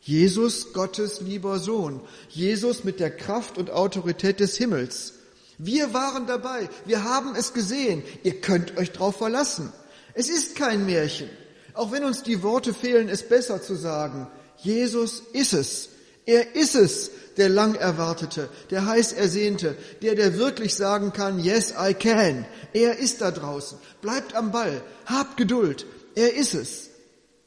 Jesus, 0.00 0.72
Gottes 0.72 1.20
lieber 1.20 1.58
Sohn, 1.58 2.00
Jesus 2.28 2.84
mit 2.84 3.00
der 3.00 3.10
Kraft 3.10 3.58
und 3.58 3.70
Autorität 3.70 4.38
des 4.38 4.56
Himmels. 4.56 5.14
Wir 5.58 5.94
waren 5.94 6.26
dabei, 6.26 6.68
wir 6.84 7.04
haben 7.04 7.34
es 7.36 7.52
gesehen, 7.52 8.02
ihr 8.22 8.40
könnt 8.40 8.76
euch 8.76 8.92
drauf 8.92 9.16
verlassen. 9.16 9.72
Es 10.14 10.28
ist 10.28 10.56
kein 10.56 10.86
Märchen, 10.86 11.30
auch 11.74 11.92
wenn 11.92 12.04
uns 12.04 12.22
die 12.22 12.42
Worte 12.42 12.74
fehlen, 12.74 13.08
es 13.08 13.28
besser 13.28 13.62
zu 13.62 13.74
sagen. 13.74 14.26
Jesus 14.58 15.22
ist 15.32 15.52
es, 15.52 15.88
er 16.26 16.54
ist 16.54 16.74
es, 16.74 17.10
der 17.36 17.48
lang 17.48 17.74
erwartete, 17.74 18.48
der 18.70 18.86
heiß 18.86 19.12
ersehnte, 19.12 19.76
der, 20.02 20.14
der 20.14 20.38
wirklich 20.38 20.74
sagen 20.74 21.12
kann, 21.12 21.38
yes, 21.38 21.74
I 21.78 21.94
can. 21.94 22.46
Er 22.72 22.98
ist 22.98 23.20
da 23.20 23.30
draußen. 23.30 23.78
Bleibt 24.00 24.34
am 24.34 24.52
Ball, 24.52 24.82
habt 25.06 25.36
Geduld. 25.36 25.86
Er 26.14 26.34
ist 26.34 26.54
es, 26.54 26.90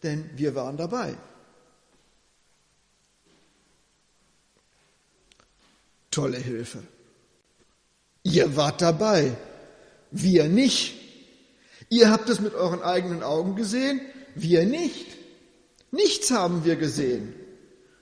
denn 0.04 0.30
wir 0.36 0.56
waren 0.56 0.78
dabei. 0.78 1.16
Tolle 6.12 6.38
Hilfe. 6.38 6.84
Ihr 8.30 8.58
wart 8.58 8.82
dabei, 8.82 9.38
wir 10.12 10.50
nicht. 10.50 10.96
Ihr 11.90 12.12
habt 12.12 12.28
es 12.28 12.42
mit 12.42 12.54
euren 12.56 12.82
eigenen 12.82 13.24
Augen 13.24 13.56
gesehen, 13.56 14.02
wir 14.36 14.66
nicht. 14.66 15.06
Nichts 15.92 16.30
haben 16.32 16.66
wir 16.66 16.76
gesehen. 16.76 17.34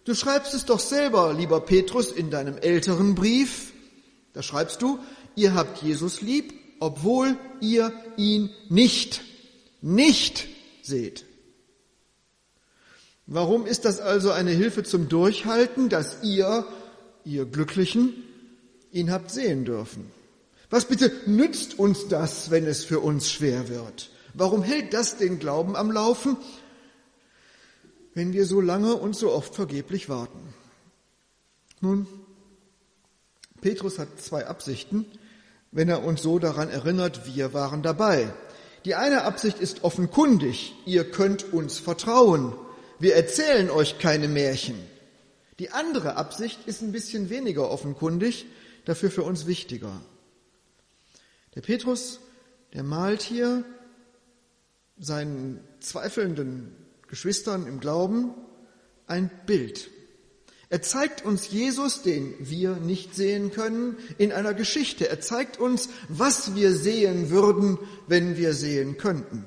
Du 0.04 0.16
schreibst 0.16 0.56
es 0.56 0.66
doch 0.66 0.80
selber, 0.80 1.34
lieber 1.34 1.62
Petrus, 1.62 2.12
in 2.12 2.32
deinem 2.32 2.58
älteren 2.58 3.14
Brief. 3.14 3.72
Da 4.34 4.42
schreibst 4.42 4.82
du, 4.82 4.98
ihr 5.36 5.54
habt 5.54 5.84
Jesus 5.84 6.22
lieb, 6.22 6.54
obwohl 6.80 7.38
ihr 7.62 7.94
ihn 8.18 8.50
nicht, 8.70 9.22
nicht 9.82 10.48
seht. 10.82 11.26
Warum 13.28 13.68
ist 13.68 13.86
das 13.86 14.00
also 14.00 14.32
eine 14.32 14.52
Hilfe 14.52 14.82
zum 14.82 15.08
Durchhalten, 15.08 15.90
dass 15.90 16.24
ihr 16.24 16.66
ihr 17.26 17.46
Glücklichen, 17.46 18.24
ihn 18.92 19.12
habt 19.12 19.30
sehen 19.30 19.66
dürfen. 19.66 20.15
Was 20.76 20.84
bitte 20.84 21.10
nützt 21.26 21.80
uns 21.80 22.10
das, 22.10 22.52
wenn 22.52 22.66
es 22.68 22.84
für 22.84 23.00
uns 23.00 23.32
schwer 23.32 23.70
wird? 23.70 24.10
Warum 24.34 24.62
hält 24.62 24.94
das 24.94 25.16
den 25.16 25.40
Glauben 25.40 25.74
am 25.78 25.90
Laufen, 25.90 26.36
wenn 28.14 28.34
wir 28.34 28.46
so 28.46 28.60
lange 28.60 28.96
und 28.96 29.16
so 29.16 29.32
oft 29.32 29.56
vergeblich 29.56 30.10
warten? 30.10 30.54
Nun, 31.80 32.08
Petrus 33.62 34.00
hat 34.00 34.22
zwei 34.22 34.48
Absichten, 34.48 35.06
wenn 35.72 35.88
er 35.88 36.04
uns 36.04 36.22
so 36.22 36.40
daran 36.40 36.70
erinnert, 36.70 37.26
wir 37.34 37.54
waren 37.54 37.82
dabei. 37.82 38.34
Die 38.84 38.96
eine 38.96 39.22
Absicht 39.22 39.60
ist 39.60 39.86
offenkundig, 39.86 40.74
ihr 40.86 41.10
könnt 41.10 41.54
uns 41.54 41.80
vertrauen. 41.80 42.54
Wir 43.00 43.16
erzählen 43.16 43.70
euch 43.70 43.98
keine 43.98 44.28
Märchen. 44.28 44.76
Die 45.58 45.70
andere 45.70 46.18
Absicht 46.18 46.60
ist 46.66 46.82
ein 46.82 46.92
bisschen 46.92 47.30
weniger 47.30 47.72
offenkundig, 47.72 48.46
dafür 48.84 49.10
für 49.10 49.24
uns 49.24 49.46
wichtiger. 49.48 50.02
Der 51.56 51.62
Petrus, 51.62 52.20
der 52.74 52.84
malt 52.84 53.22
hier 53.22 53.64
seinen 54.98 55.60
zweifelnden 55.80 56.76
Geschwistern 57.08 57.68
im 57.68 57.80
Glauben 57.80 58.34
ein 59.08 59.30
Bild. 59.46 59.90
Er 60.70 60.82
zeigt 60.82 61.24
uns 61.24 61.50
Jesus, 61.50 62.02
den 62.02 62.34
wir 62.40 62.76
nicht 62.76 63.16
sehen 63.16 63.52
können, 63.52 63.98
in 64.18 64.32
einer 64.32 64.54
Geschichte. 64.54 65.08
Er 65.08 65.22
zeigt 65.22 65.60
uns, 65.60 65.90
was 66.10 66.56
wir 66.56 66.74
sehen 66.74 67.30
würden, 67.30 67.78
wenn 68.08 68.36
wir 68.36 68.54
sehen 68.54 68.98
könnten. 68.98 69.46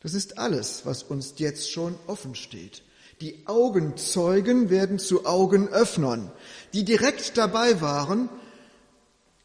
Das 0.00 0.14
ist 0.14 0.38
alles, 0.38 0.82
was 0.86 1.02
uns 1.02 1.34
jetzt 1.38 1.72
schon 1.72 1.96
offen 2.06 2.34
steht. 2.34 2.82
Die 3.20 3.46
Augenzeugen 3.46 4.70
werden 4.70 4.98
zu 4.98 5.26
Augenöffnern. 5.26 6.30
Die 6.72 6.84
direkt 6.84 7.36
dabei 7.36 7.80
waren, 7.80 8.28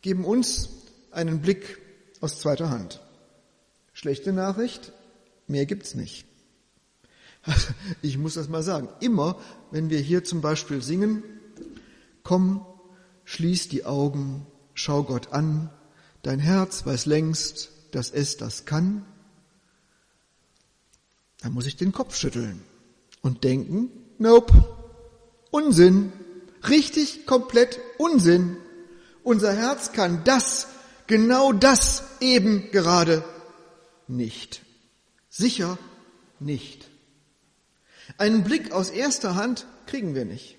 geben 0.01 0.25
uns 0.25 0.69
einen 1.11 1.41
Blick 1.41 1.79
aus 2.19 2.39
zweiter 2.39 2.69
Hand. 2.69 3.01
Schlechte 3.93 4.33
Nachricht, 4.33 4.93
mehr 5.47 5.65
gibt's 5.65 5.95
nicht. 5.95 6.25
Ich 8.01 8.17
muss 8.17 8.35
das 8.35 8.49
mal 8.49 8.63
sagen. 8.63 8.89
Immer, 8.99 9.39
wenn 9.71 9.89
wir 9.89 9.99
hier 9.99 10.23
zum 10.23 10.41
Beispiel 10.41 10.81
singen, 10.81 11.23
komm, 12.23 12.65
schließ 13.25 13.69
die 13.69 13.85
Augen, 13.85 14.45
schau 14.73 15.03
Gott 15.03 15.33
an, 15.33 15.69
dein 16.23 16.39
Herz 16.39 16.85
weiß 16.85 17.05
längst, 17.05 17.71
dass 17.91 18.11
es 18.11 18.37
das 18.37 18.65
kann, 18.65 19.05
dann 21.41 21.53
muss 21.53 21.65
ich 21.65 21.75
den 21.75 21.91
Kopf 21.91 22.15
schütteln 22.15 22.61
und 23.21 23.43
denken, 23.43 23.89
nope, 24.19 24.53
Unsinn. 25.51 26.13
Richtig 26.67 27.25
komplett 27.25 27.79
Unsinn. 27.97 28.57
Unser 29.23 29.53
Herz 29.53 29.91
kann 29.91 30.23
das, 30.23 30.67
genau 31.11 31.51
das 31.51 32.03
eben 32.21 32.71
gerade 32.71 33.21
nicht. 34.07 34.61
Sicher 35.29 35.77
nicht. 36.39 36.89
Einen 38.17 38.45
Blick 38.45 38.71
aus 38.71 38.89
erster 38.89 39.35
Hand 39.35 39.67
kriegen 39.87 40.15
wir 40.15 40.23
nicht. 40.23 40.55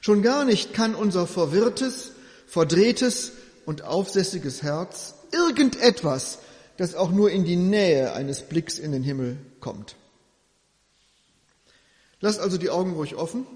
Schon 0.00 0.22
gar 0.22 0.46
nicht 0.46 0.72
kann 0.72 0.94
unser 0.94 1.26
verwirrtes, 1.26 2.12
verdrehtes 2.46 3.32
und 3.66 3.82
aufsässiges 3.82 4.62
Herz 4.62 5.16
irgendetwas, 5.32 6.38
das 6.78 6.94
auch 6.94 7.10
nur 7.10 7.30
in 7.30 7.44
die 7.44 7.56
Nähe 7.56 8.14
eines 8.14 8.40
Blicks 8.40 8.78
in 8.78 8.90
den 8.90 9.02
Himmel 9.02 9.36
kommt. 9.60 9.96
Lasst 12.20 12.40
also 12.40 12.56
die 12.56 12.70
Augen 12.70 12.94
ruhig 12.94 13.16
offen 13.16 13.46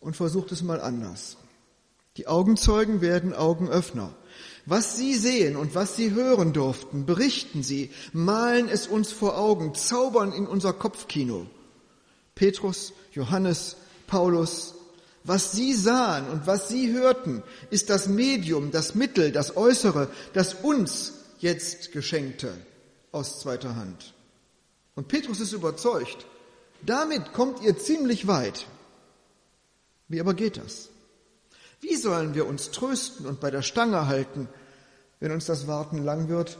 und 0.00 0.16
versucht 0.16 0.50
es 0.50 0.62
mal 0.62 0.80
anders. 0.80 1.36
Die 2.16 2.26
Augenzeugen 2.26 3.02
werden 3.02 3.34
Augenöffner. 3.34 4.14
Was 4.66 4.96
Sie 4.96 5.14
sehen 5.14 5.56
und 5.56 5.74
was 5.74 5.96
Sie 5.96 6.12
hören 6.12 6.52
durften, 6.52 7.04
berichten 7.04 7.62
Sie, 7.62 7.90
malen 8.12 8.68
es 8.68 8.86
uns 8.86 9.12
vor 9.12 9.36
Augen, 9.36 9.74
zaubern 9.74 10.32
in 10.32 10.46
unser 10.46 10.72
Kopfkino. 10.72 11.46
Petrus, 12.34 12.92
Johannes, 13.12 13.76
Paulus, 14.06 14.74
was 15.22 15.52
Sie 15.52 15.74
sahen 15.74 16.28
und 16.28 16.46
was 16.46 16.68
Sie 16.68 16.92
hörten, 16.92 17.42
ist 17.70 17.90
das 17.90 18.08
Medium, 18.08 18.70
das 18.70 18.94
Mittel, 18.94 19.32
das 19.32 19.56
Äußere, 19.56 20.08
das 20.32 20.54
uns 20.54 21.12
jetzt 21.38 21.92
geschenkte 21.92 22.56
aus 23.12 23.40
zweiter 23.40 23.76
Hand. 23.76 24.14
Und 24.94 25.08
Petrus 25.08 25.40
ist 25.40 25.52
überzeugt, 25.52 26.26
damit 26.82 27.32
kommt 27.32 27.62
ihr 27.62 27.78
ziemlich 27.78 28.26
weit. 28.26 28.66
Wie 30.08 30.20
aber 30.20 30.34
geht 30.34 30.56
das? 30.56 30.90
Wie 31.84 31.96
sollen 31.96 32.34
wir 32.34 32.46
uns 32.46 32.70
trösten 32.70 33.26
und 33.26 33.40
bei 33.40 33.50
der 33.50 33.60
Stange 33.60 34.06
halten, 34.06 34.48
wenn 35.20 35.32
uns 35.32 35.44
das 35.44 35.66
Warten 35.66 36.02
lang 36.02 36.30
wird 36.30 36.58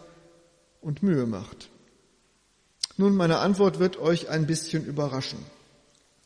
und 0.82 1.02
Mühe 1.02 1.24
macht? 1.24 1.70
Nun, 2.98 3.16
meine 3.16 3.38
Antwort 3.38 3.78
wird 3.78 3.98
euch 3.98 4.28
ein 4.28 4.46
bisschen 4.46 4.84
überraschen. 4.84 5.38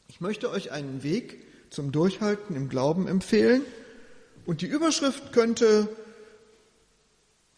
Ich 0.08 0.20
möchte 0.20 0.50
euch 0.50 0.72
einen 0.72 1.04
Weg 1.04 1.46
zum 1.70 1.92
Durchhalten 1.92 2.56
im 2.56 2.68
Glauben 2.68 3.06
empfehlen 3.06 3.62
und 4.46 4.62
die 4.62 4.66
Überschrift 4.66 5.32
könnte, 5.32 5.88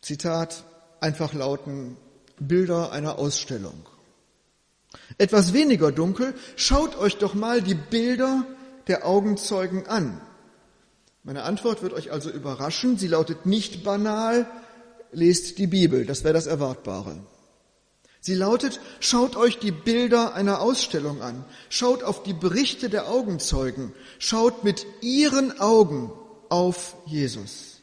Zitat, 0.03 0.65
einfach 1.01 1.33
lauten, 1.33 1.97
Bilder 2.39 2.93
einer 2.93 3.19
Ausstellung. 3.19 3.89
Etwas 5.17 5.55
weniger 5.55 5.91
dunkel, 5.91 6.35
schaut 6.57 6.99
euch 6.99 7.17
doch 7.17 7.33
mal 7.33 7.63
die 7.63 7.77
Bilder 7.77 8.45
der 8.89 9.07
Augenzeugen 9.07 9.87
an. 9.87 10.21
Meine 11.23 11.43
Antwort 11.43 11.83
wird 11.83 11.93
euch 11.93 12.13
also 12.13 12.31
überraschen. 12.31 12.97
Sie 12.97 13.09
lautet 13.09 13.47
nicht 13.47 13.85
banal, 13.85 14.47
lest 15.13 15.59
die 15.59 15.67
Bibel. 15.67 16.07
Das 16.07 16.25
wäre 16.25 16.35
das 16.35 16.47
Erwartbare. 16.47 17.19
Sie 18.23 18.35
lautet, 18.35 18.81
schaut 19.01 19.37
euch 19.37 19.59
die 19.59 19.73
Bilder 19.73 20.35
einer 20.35 20.61
Ausstellung 20.61 21.23
an. 21.23 21.45
Schaut 21.71 22.03
auf 22.03 22.23
die 22.23 22.35
Berichte 22.35 22.91
der 22.91 23.09
Augenzeugen. 23.09 23.93
Schaut 24.19 24.63
mit 24.63 24.87
ihren 25.01 25.59
Augen 25.59 26.13
auf 26.51 26.97
Jesus. 27.07 27.81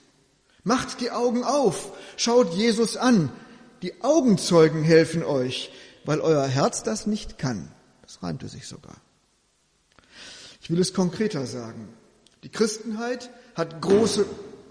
Macht 0.63 1.01
die 1.01 1.11
Augen 1.11 1.43
auf. 1.43 1.91
Schaut 2.17 2.53
Jesus 2.53 2.97
an. 2.97 3.31
Die 3.81 4.03
Augenzeugen 4.03 4.83
helfen 4.83 5.23
euch, 5.23 5.71
weil 6.05 6.19
euer 6.21 6.45
Herz 6.45 6.83
das 6.83 7.07
nicht 7.07 7.37
kann. 7.37 7.71
Das 8.01 8.21
reimte 8.21 8.47
sich 8.47 8.67
sogar. 8.67 8.97
Ich 10.61 10.69
will 10.69 10.79
es 10.79 10.93
konkreter 10.93 11.45
sagen. 11.45 11.87
Die 12.43 12.49
Christenheit 12.49 13.29
hat 13.55 13.81
große, 13.81 14.25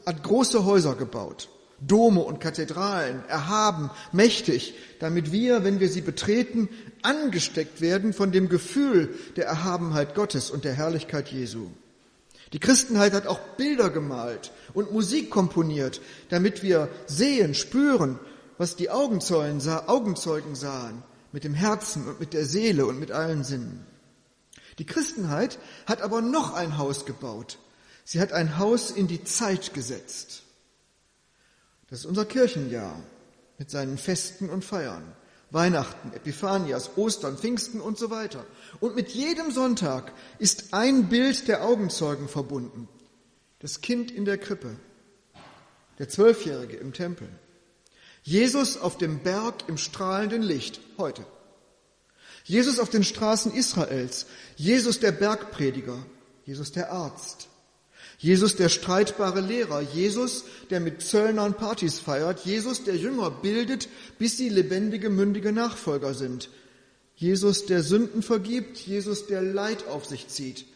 hat 0.05 0.23
große 0.23 0.65
Häuser 0.65 0.95
gebaut, 0.95 1.49
Dome 1.81 2.21
und 2.21 2.41
Kathedralen, 2.41 3.25
erhaben, 3.29 3.91
mächtig, 4.13 4.75
damit 5.01 5.33
wir, 5.33 5.65
wenn 5.65 5.81
wir 5.81 5.89
sie 5.89 6.01
betreten, 6.01 6.69
angesteckt 7.03 7.81
werden 7.81 8.13
von 8.13 8.33
dem 8.33 8.49
Gefühl 8.49 9.15
der 9.37 9.47
Erhabenheit 9.47 10.15
Gottes 10.15 10.51
und 10.51 10.65
der 10.65 10.75
Herrlichkeit 10.75 11.29
Jesu. 11.29 11.67
Die 12.53 12.61
Christenheit 12.61 13.13
hat 13.13 13.27
auch 13.27 13.41
Bilder 13.57 13.91
gemalt 13.91 14.53
und 14.73 14.93
Musik 14.93 15.31
komponiert, 15.31 16.01
damit 16.29 16.63
wir 16.63 16.89
sehen, 17.07 17.55
spüren, 17.55 18.19
was 18.57 18.77
die 18.77 18.89
Augenzeugen, 18.89 19.61
Augenzeugen 19.87 20.55
sahen, 20.55 21.03
mit 21.33 21.45
dem 21.45 21.55
Herzen 21.55 22.07
und 22.07 22.21
mit 22.21 22.33
der 22.33 22.47
Seele 22.47 22.87
und 22.87 23.01
mit 23.01 23.11
allen 23.11 23.43
Sinnen. 23.43 23.85
Die 24.79 24.87
Christenheit 24.87 25.59
hat 25.87 26.03
aber 26.03 26.21
noch 26.21 26.55
ein 26.55 26.79
Haus 26.79 27.07
gebaut. 27.07 27.59
Sie 28.05 28.21
hat 28.21 28.33
ein 28.33 28.59
Haus 28.59 28.91
in 28.91 29.09
die 29.09 29.25
Zeit 29.25 29.75
gesetzt. 29.75 30.43
Das 31.89 32.01
ist 32.01 32.07
unser 32.07 32.25
Kirchenjahr 32.25 33.01
mit 33.59 33.71
seinen 33.71 33.99
Festen 33.99 34.51
und 34.51 34.65
Feiern. 34.65 35.17
Weihnachten, 35.51 36.13
Epiphanias, 36.13 36.97
Ostern, 36.97 37.39
Pfingsten 37.39 37.81
und 37.81 37.99
so 37.99 38.11
weiter. 38.11 38.45
Und 38.81 38.97
mit 38.97 39.11
jedem 39.11 39.53
Sonntag 39.53 40.13
ist 40.39 40.75
ein 40.75 41.09
Bild 41.09 41.47
der 41.47 41.65
Augenzeugen 41.65 42.29
verbunden. 42.29 42.89
Das 43.61 43.81
Kind 43.81 44.11
in 44.11 44.25
der 44.25 44.39
Krippe, 44.39 44.77
der 45.99 46.09
Zwölfjährige 46.09 46.77
im 46.77 46.93
Tempel, 46.93 47.29
Jesus 48.23 48.77
auf 48.77 48.99
dem 48.99 49.21
Berg 49.21 49.69
im 49.69 49.79
strahlenden 49.79 50.43
Licht, 50.43 50.81
heute. 50.99 51.25
Jesus 52.47 52.79
auf 52.79 52.91
den 52.91 53.03
Straßen 53.03 53.53
Israels, 53.53 54.27
Jesus 54.55 55.01
der 55.01 55.11
Bergprediger, 55.11 55.99
Jesus 56.45 56.71
der 56.71 56.93
Arzt, 56.93 57.49
Jesus 58.19 58.55
der 58.55 58.69
streitbare 58.69 59.41
Lehrer, 59.41 59.81
Jesus, 59.81 60.45
der 60.71 60.79
mit 60.79 61.03
Zöllnern 61.03 61.55
Partys 61.55 61.99
feiert, 61.99 62.47
Jesus, 62.47 62.85
der 62.85 62.97
Jünger 62.97 63.33
bildet, 63.33 63.89
bis 64.21 64.37
sie 64.37 64.49
lebendige, 64.49 65.11
mündige 65.11 65.51
Nachfolger 65.51 66.15
sind, 66.15 66.49
Jesus, 67.17 67.67
der 67.67 67.83
Sünden 67.83 68.23
vergibt, 68.23 68.79
Jesus, 68.79 69.27
der 69.27 69.43
Leid 69.43 69.89
auf 69.89 70.07
sich 70.07 70.29
zieht, 70.29 70.67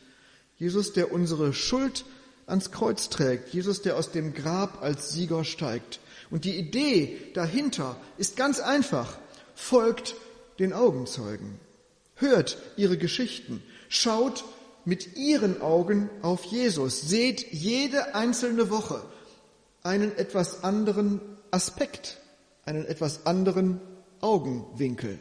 Jesus, 0.59 0.93
der 0.93 1.13
unsere 1.13 1.53
Schuld 1.53 2.05
ans 2.47 2.73
Kreuz 2.73 3.11
trägt, 3.11 3.55
Jesus, 3.55 3.81
der 3.81 3.97
aus 3.97 4.11
dem 4.11 4.35
Grab 4.35 4.83
als 4.83 5.13
Sieger 5.13 5.45
steigt. 5.45 6.01
Und 6.31 6.45
die 6.45 6.57
Idee 6.57 7.19
dahinter 7.35 7.97
ist 8.19 8.37
ganz 8.37 8.59
einfach. 8.59 9.19
Folgt 9.55 10.17
den 10.61 10.73
Augenzeugen. 10.73 11.59
Hört 12.15 12.59
ihre 12.77 12.99
Geschichten. 12.99 13.63
Schaut 13.89 14.45
mit 14.85 15.17
ihren 15.17 15.61
Augen 15.63 16.11
auf 16.23 16.45
Jesus. 16.45 17.01
Seht 17.01 17.53
jede 17.53 18.15
einzelne 18.15 18.71
Woche 18.71 19.03
einen 19.83 20.17
etwas 20.17 20.63
anderen 20.63 21.21
Aspekt, 21.51 22.19
einen 22.65 22.85
etwas 22.85 23.27
anderen 23.27 23.81
Augenwinkel. 24.21 25.19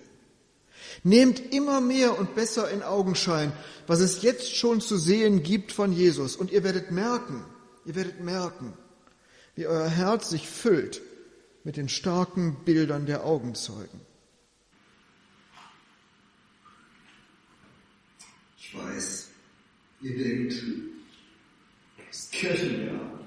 Nehmt 1.03 1.53
immer 1.53 1.81
mehr 1.81 2.17
und 2.17 2.35
besser 2.35 2.69
in 2.69 2.83
Augenschein, 2.83 3.51
was 3.87 3.99
es 3.99 4.21
jetzt 4.21 4.55
schon 4.55 4.81
zu 4.81 4.97
sehen 4.97 5.43
gibt 5.43 5.71
von 5.71 5.91
Jesus. 5.91 6.35
Und 6.35 6.51
ihr 6.51 6.63
werdet 6.63 6.91
merken, 6.91 7.45
ihr 7.85 7.95
werdet 7.95 8.21
merken, 8.21 8.73
wie 9.55 9.67
euer 9.67 9.87
Herz 9.87 10.29
sich 10.29 10.47
füllt 10.47 11.01
mit 11.63 11.77
den 11.77 11.89
starken 11.89 12.57
Bildern 12.65 13.05
der 13.05 13.25
Augenzeugen. 13.25 14.08
Ich 18.71 18.77
weiß, 18.77 19.29
ihr 20.01 20.15
denkt, 20.15 20.63
das 22.07 22.29
Kirchenjahr. 22.31 23.19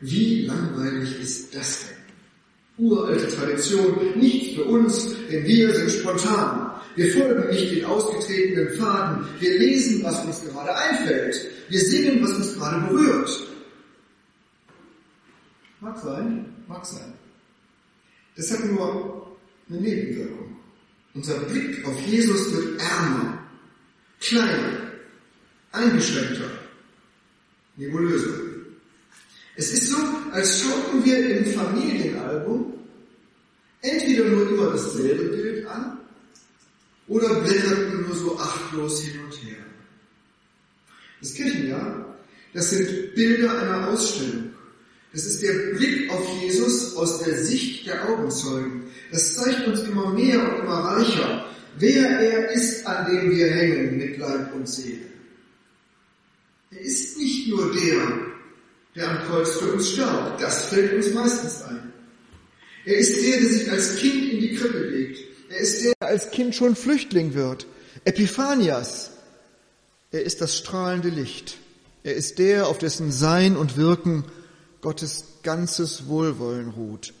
Wie 0.00 0.46
langweilig 0.46 1.20
ist 1.20 1.54
das 1.54 1.86
denn? 1.86 2.86
Uralte 2.86 3.26
Tradition, 3.28 4.18
nicht 4.18 4.54
für 4.54 4.64
uns, 4.64 5.16
denn 5.30 5.44
wir 5.44 5.74
sind 5.74 5.90
spontan. 5.90 6.70
Wir 6.94 7.12
folgen 7.12 7.48
nicht 7.48 7.72
den 7.72 7.84
ausgetretenen 7.86 8.74
Faden. 8.74 9.26
Wir 9.40 9.58
lesen, 9.58 10.02
was 10.04 10.24
uns 10.24 10.44
gerade 10.44 10.74
einfällt. 10.76 11.36
Wir 11.68 11.80
singen, 11.80 12.22
was 12.22 12.34
uns 12.34 12.54
gerade 12.54 12.86
berührt. 12.86 13.48
Mag 15.80 15.96
sein, 15.98 16.54
mag 16.68 16.84
sein. 16.86 17.12
Das 18.36 18.50
hat 18.52 18.64
nur 18.66 19.36
eine 19.68 19.80
Nebenwirkung. 19.80 20.56
Unser 21.14 21.38
Blick 21.40 21.84
auf 21.86 21.98
Jesus 22.06 22.52
wird 22.52 22.80
ärmer, 22.80 23.35
kleiner, 24.26 24.92
eingeschränkter, 25.72 26.50
nebulöser. 27.76 28.34
Es 29.56 29.72
ist 29.72 29.90
so, 29.90 29.96
als 30.32 30.60
schauten 30.60 31.04
wir 31.04 31.38
im 31.38 31.46
Familienalbum 31.46 32.74
entweder 33.80 34.24
nur 34.24 34.50
immer 34.50 34.70
dasselbe 34.72 35.24
Bild 35.24 35.66
an 35.66 35.98
oder 37.08 37.40
blätterten 37.40 38.02
nur 38.02 38.14
so 38.14 38.38
achtlos 38.38 39.02
hin 39.02 39.20
und 39.24 39.32
her. 39.44 39.64
Das 41.20 41.34
Kirchenjahr, 41.34 42.16
das 42.52 42.70
sind 42.70 43.14
Bilder 43.14 43.62
einer 43.62 43.88
Ausstellung. 43.88 44.50
Das 45.12 45.24
ist 45.24 45.42
der 45.42 45.52
Blick 45.76 46.10
auf 46.10 46.42
Jesus 46.42 46.94
aus 46.96 47.22
der 47.22 47.42
Sicht 47.42 47.86
der 47.86 48.06
Augenzeugen. 48.06 48.82
Das 49.10 49.34
zeigt 49.34 49.66
uns 49.66 49.80
immer 49.84 50.12
mehr 50.12 50.38
und 50.40 50.64
immer 50.64 50.78
reicher, 50.78 51.46
wer 51.78 52.08
er 52.08 52.50
ist, 52.50 52.86
an 52.86 53.10
dem 53.10 53.30
wir 53.30 53.50
hängen 53.50 53.98
mit 53.98 54.18
Leib 54.18 54.54
und 54.54 54.68
Seele. 54.68 55.06
Er 56.70 56.80
ist 56.80 57.18
nicht 57.18 57.48
nur 57.48 57.72
der, 57.72 58.12
der 58.94 59.10
am 59.10 59.18
Kreuz 59.26 59.56
für 59.56 59.72
uns 59.72 59.90
starb. 59.90 60.38
Das 60.38 60.66
fällt 60.66 60.94
uns 60.94 61.12
meistens 61.14 61.62
ein. 61.62 61.92
Er 62.84 62.96
ist 62.96 63.22
der, 63.22 63.40
der 63.40 63.50
sich 63.50 63.70
als 63.70 63.96
Kind 63.96 64.32
in 64.32 64.40
die 64.40 64.54
Krippe 64.54 64.78
legt. 64.78 65.20
Er 65.50 65.58
ist 65.58 65.84
der, 65.84 65.92
der 66.00 66.08
als 66.08 66.30
Kind 66.30 66.54
schon 66.54 66.76
Flüchtling 66.76 67.34
wird. 67.34 67.66
Epiphanias. 68.04 69.10
Er 70.12 70.22
ist 70.22 70.40
das 70.40 70.56
strahlende 70.56 71.08
Licht. 71.08 71.58
Er 72.04 72.14
ist 72.14 72.38
der, 72.38 72.68
auf 72.68 72.78
dessen 72.78 73.10
Sein 73.10 73.56
und 73.56 73.76
Wirken 73.76 74.24
Gottes 74.80 75.24
ganzes 75.42 76.06
Wohlwollen 76.06 76.70
ruht. 76.70 77.12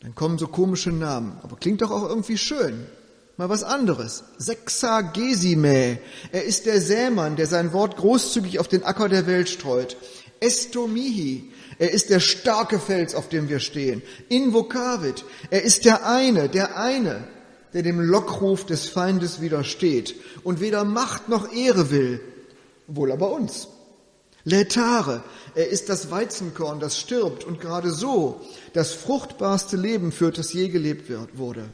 Dann 0.00 0.14
kommen 0.14 0.38
so 0.38 0.48
komische 0.48 0.90
Namen, 0.90 1.38
aber 1.42 1.56
klingt 1.56 1.82
doch 1.82 1.90
auch 1.90 2.08
irgendwie 2.08 2.38
schön. 2.38 2.86
Mal 3.36 3.50
was 3.50 3.64
anderes. 3.64 4.24
Sexagesime. 4.38 5.98
Er 6.32 6.44
ist 6.44 6.64
der 6.64 6.80
Sämann, 6.80 7.36
der 7.36 7.46
sein 7.46 7.72
Wort 7.74 7.96
großzügig 7.96 8.58
auf 8.58 8.68
den 8.68 8.82
Acker 8.82 9.10
der 9.10 9.26
Welt 9.26 9.50
streut. 9.50 9.96
Estomihi. 10.40 11.52
Er 11.78 11.92
ist 11.92 12.08
der 12.08 12.20
starke 12.20 12.78
Fels, 12.78 13.14
auf 13.14 13.28
dem 13.28 13.50
wir 13.50 13.60
stehen. 13.60 14.02
Invocavit. 14.30 15.24
Er 15.50 15.62
ist 15.62 15.84
der 15.84 16.06
eine, 16.06 16.48
der 16.48 16.78
eine, 16.78 17.28
der 17.74 17.82
dem 17.82 18.00
Lockruf 18.00 18.64
des 18.64 18.88
Feindes 18.88 19.42
widersteht 19.42 20.14
und 20.42 20.60
weder 20.60 20.84
Macht 20.84 21.28
noch 21.28 21.52
Ehre 21.52 21.90
will, 21.90 22.20
wohl 22.86 23.12
aber 23.12 23.32
uns. 23.32 23.68
Letare, 24.44 25.22
er 25.54 25.68
ist 25.68 25.88
das 25.88 26.10
Weizenkorn, 26.10 26.80
das 26.80 26.98
stirbt 26.98 27.44
und 27.44 27.60
gerade 27.60 27.90
so 27.90 28.40
das 28.72 28.92
fruchtbarste 28.92 29.76
Leben 29.76 30.12
führt, 30.12 30.38
das 30.38 30.52
je 30.52 30.68
gelebt 30.68 31.10
wurde. 31.34 31.68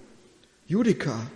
Judica, 0.66 1.30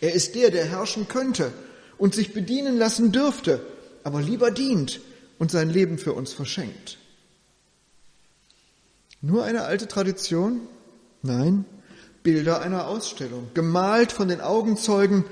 er 0.00 0.12
ist 0.12 0.34
der, 0.34 0.50
der 0.50 0.64
herrschen 0.64 1.08
könnte 1.08 1.52
und 1.96 2.14
sich 2.14 2.32
bedienen 2.32 2.78
lassen 2.78 3.12
dürfte, 3.12 3.60
aber 4.04 4.22
lieber 4.22 4.50
dient 4.50 5.00
und 5.38 5.50
sein 5.50 5.70
Leben 5.70 5.98
für 5.98 6.12
uns 6.12 6.32
verschenkt. 6.32 6.98
Nur 9.20 9.44
eine 9.44 9.64
alte 9.64 9.88
Tradition? 9.88 10.60
Nein, 11.22 11.64
Bilder 12.22 12.60
einer 12.60 12.86
Ausstellung, 12.86 13.48
gemalt 13.54 14.12
von 14.12 14.28
den 14.28 14.40
Augenzeugen 14.40 15.24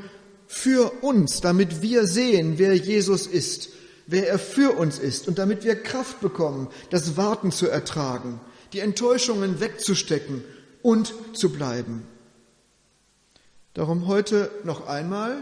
für 0.49 0.91
uns, 1.03 1.41
damit 1.41 1.83
wir 1.83 2.07
sehen, 2.07 2.59
wer 2.59 2.75
Jesus 2.75 3.27
ist, 3.27 3.71
wer 4.07 4.29
er 4.29 4.39
für 4.39 4.73
uns 4.77 4.99
ist 4.99 5.29
und 5.29 5.39
damit 5.39 5.65
wir 5.65 5.81
Kraft 5.81 6.21
bekommen, 6.21 6.69
das 6.91 7.17
Warten 7.17 7.53
zu 7.53 7.69
ertragen, 7.69 8.41
die 8.73 8.81
Enttäuschungen 8.81 9.61
wegzustecken 9.61 10.45
und 10.83 11.15
zu 11.33 11.53
bleiben. 11.53 12.07
Darum 13.77 14.07
heute 14.07 14.51
noch 14.65 14.87
einmal, 14.87 15.37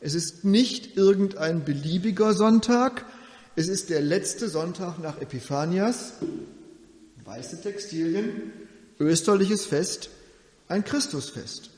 es 0.00 0.14
ist 0.14 0.44
nicht 0.44 0.96
irgendein 0.96 1.64
beliebiger 1.64 2.32
Sonntag, 2.32 3.04
es 3.56 3.66
ist 3.66 3.90
der 3.90 4.00
letzte 4.00 4.48
Sonntag 4.48 5.00
nach 5.00 5.20
Epiphanias, 5.20 6.12
weiße 7.24 7.62
Textilien, 7.62 8.52
österliches 9.00 9.66
Fest, 9.66 10.10
ein 10.68 10.84
Christusfest. 10.84 11.70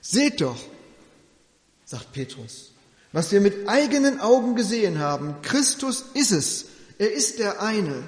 Seht 0.00 0.40
doch, 0.40 0.56
sagt 1.84 2.12
Petrus, 2.14 2.70
was 3.12 3.30
wir 3.30 3.42
mit 3.42 3.68
eigenen 3.68 4.20
Augen 4.20 4.56
gesehen 4.56 4.98
haben. 4.98 5.34
Christus 5.42 6.06
ist 6.14 6.30
es. 6.30 6.64
Er 6.96 7.12
ist 7.12 7.38
der 7.38 7.60
eine. 7.60 8.02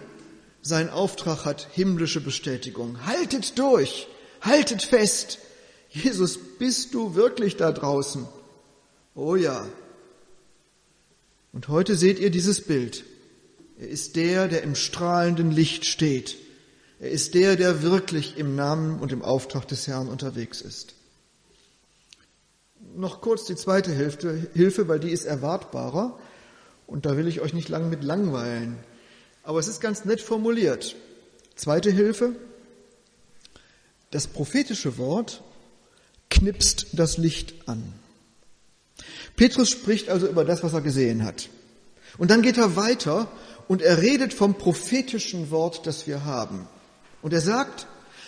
Sein 0.62 0.88
Auftrag 0.88 1.44
hat 1.44 1.68
himmlische 1.70 2.22
Bestätigung. 2.22 3.04
Haltet 3.04 3.59
durch. 3.59 4.09
Haltet 4.40 4.83
fest. 4.83 5.38
Jesus, 5.90 6.38
bist 6.59 6.94
du 6.94 7.14
wirklich 7.14 7.57
da 7.57 7.72
draußen? 7.72 8.26
Oh 9.14 9.35
ja. 9.35 9.66
Und 11.53 11.68
heute 11.68 11.96
seht 11.96 12.20
ihr 12.20 12.31
dieses 12.31 12.61
Bild. 12.61 13.05
Er 13.76 13.88
ist 13.88 14.14
der, 14.14 14.46
der 14.46 14.62
im 14.62 14.76
strahlenden 14.76 15.50
Licht 15.50 15.85
steht. 15.85 16.37
Er 17.00 17.11
ist 17.11 17.35
der, 17.35 17.57
der 17.57 17.83
wirklich 17.83 18.37
im 18.37 18.55
Namen 18.55 19.00
und 19.00 19.11
im 19.11 19.22
Auftrag 19.22 19.66
des 19.66 19.88
Herrn 19.88 20.09
unterwegs 20.09 20.61
ist. 20.61 20.94
Noch 22.94 23.20
kurz 23.20 23.46
die 23.46 23.57
zweite 23.57 23.90
Hilfe, 23.90 24.48
Hilfe, 24.55 24.87
weil 24.87 25.00
die 25.00 25.11
ist 25.11 25.24
erwartbarer 25.24 26.18
und 26.87 27.07
da 27.07 27.16
will 27.16 27.26
ich 27.26 27.40
euch 27.40 27.53
nicht 27.53 27.68
lang 27.68 27.88
mit 27.90 28.05
langweilen. 28.05 28.79
Aber 29.42 29.59
es 29.59 29.66
ist 29.66 29.81
ganz 29.81 30.05
nett 30.05 30.20
formuliert. 30.20 30.94
Zweite 31.57 31.90
Hilfe. 31.90 32.37
Das 34.11 34.26
prophetische 34.26 34.98
Wort 34.98 35.42
knipst 36.40 36.87
das 36.94 37.18
Licht 37.18 37.68
an. 37.68 37.92
Petrus 39.37 39.68
spricht 39.68 40.09
also 40.09 40.26
über 40.26 40.42
das, 40.42 40.62
was 40.62 40.72
er 40.72 40.81
gesehen 40.81 41.22
hat. 41.22 41.50
Und 42.16 42.31
dann 42.31 42.40
geht 42.40 42.57
er 42.57 42.76
weiter 42.76 43.31
und 43.68 43.83
er 43.83 44.00
redet 44.00 44.33
vom 44.33 44.55
prophetischen 44.55 45.50
Wort, 45.50 45.87
das 45.87 46.07
wir 46.07 46.24
haben. 46.24 46.66
Und 47.20 47.35
er 47.35 47.42
sagt, 47.42 47.87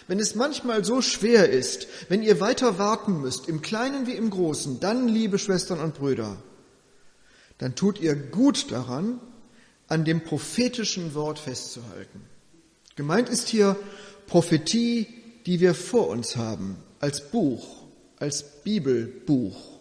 wenn 0.09 0.21
es 0.21 0.35
manchmal 0.35 0.85
so 0.85 1.01
schwer 1.01 1.49
ist, 1.49 1.87
wenn 2.11 2.23
ihr 2.23 2.39
weiter 2.39 2.79
warten 2.79 3.23
müsst, 3.23 3.49
im 3.49 3.63
Kleinen 3.63 4.07
wie 4.07 4.13
im 4.13 4.29
Großen, 4.29 4.79
dann, 4.79 5.09
liebe 5.09 5.39
Schwestern 5.39 5.81
und 5.81 5.95
Brüder, 5.95 6.37
dann 7.57 7.75
tut 7.75 7.99
ihr 7.99 8.15
gut 8.15 8.71
daran, 8.71 9.21
an 9.89 10.05
dem 10.05 10.23
prophetischen 10.23 11.15
Wort 11.15 11.39
festzuhalten. 11.39 12.21
Gemeint 12.95 13.31
ist 13.31 13.49
hier 13.49 13.77
Prophetie, 14.27 15.07
die 15.47 15.61
wir 15.61 15.75
vor 15.75 16.09
uns 16.09 16.37
haben, 16.37 16.77
als 17.01 17.31
Buch, 17.31 17.82
als 18.23 18.45
Bibelbuch. 18.63 19.81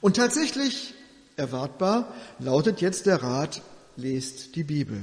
Und 0.00 0.16
tatsächlich, 0.16 0.94
erwartbar, 1.36 2.12
lautet 2.40 2.80
jetzt 2.80 3.06
der 3.06 3.22
Rat, 3.22 3.62
lest 3.96 4.56
die 4.56 4.64
Bibel. 4.64 5.00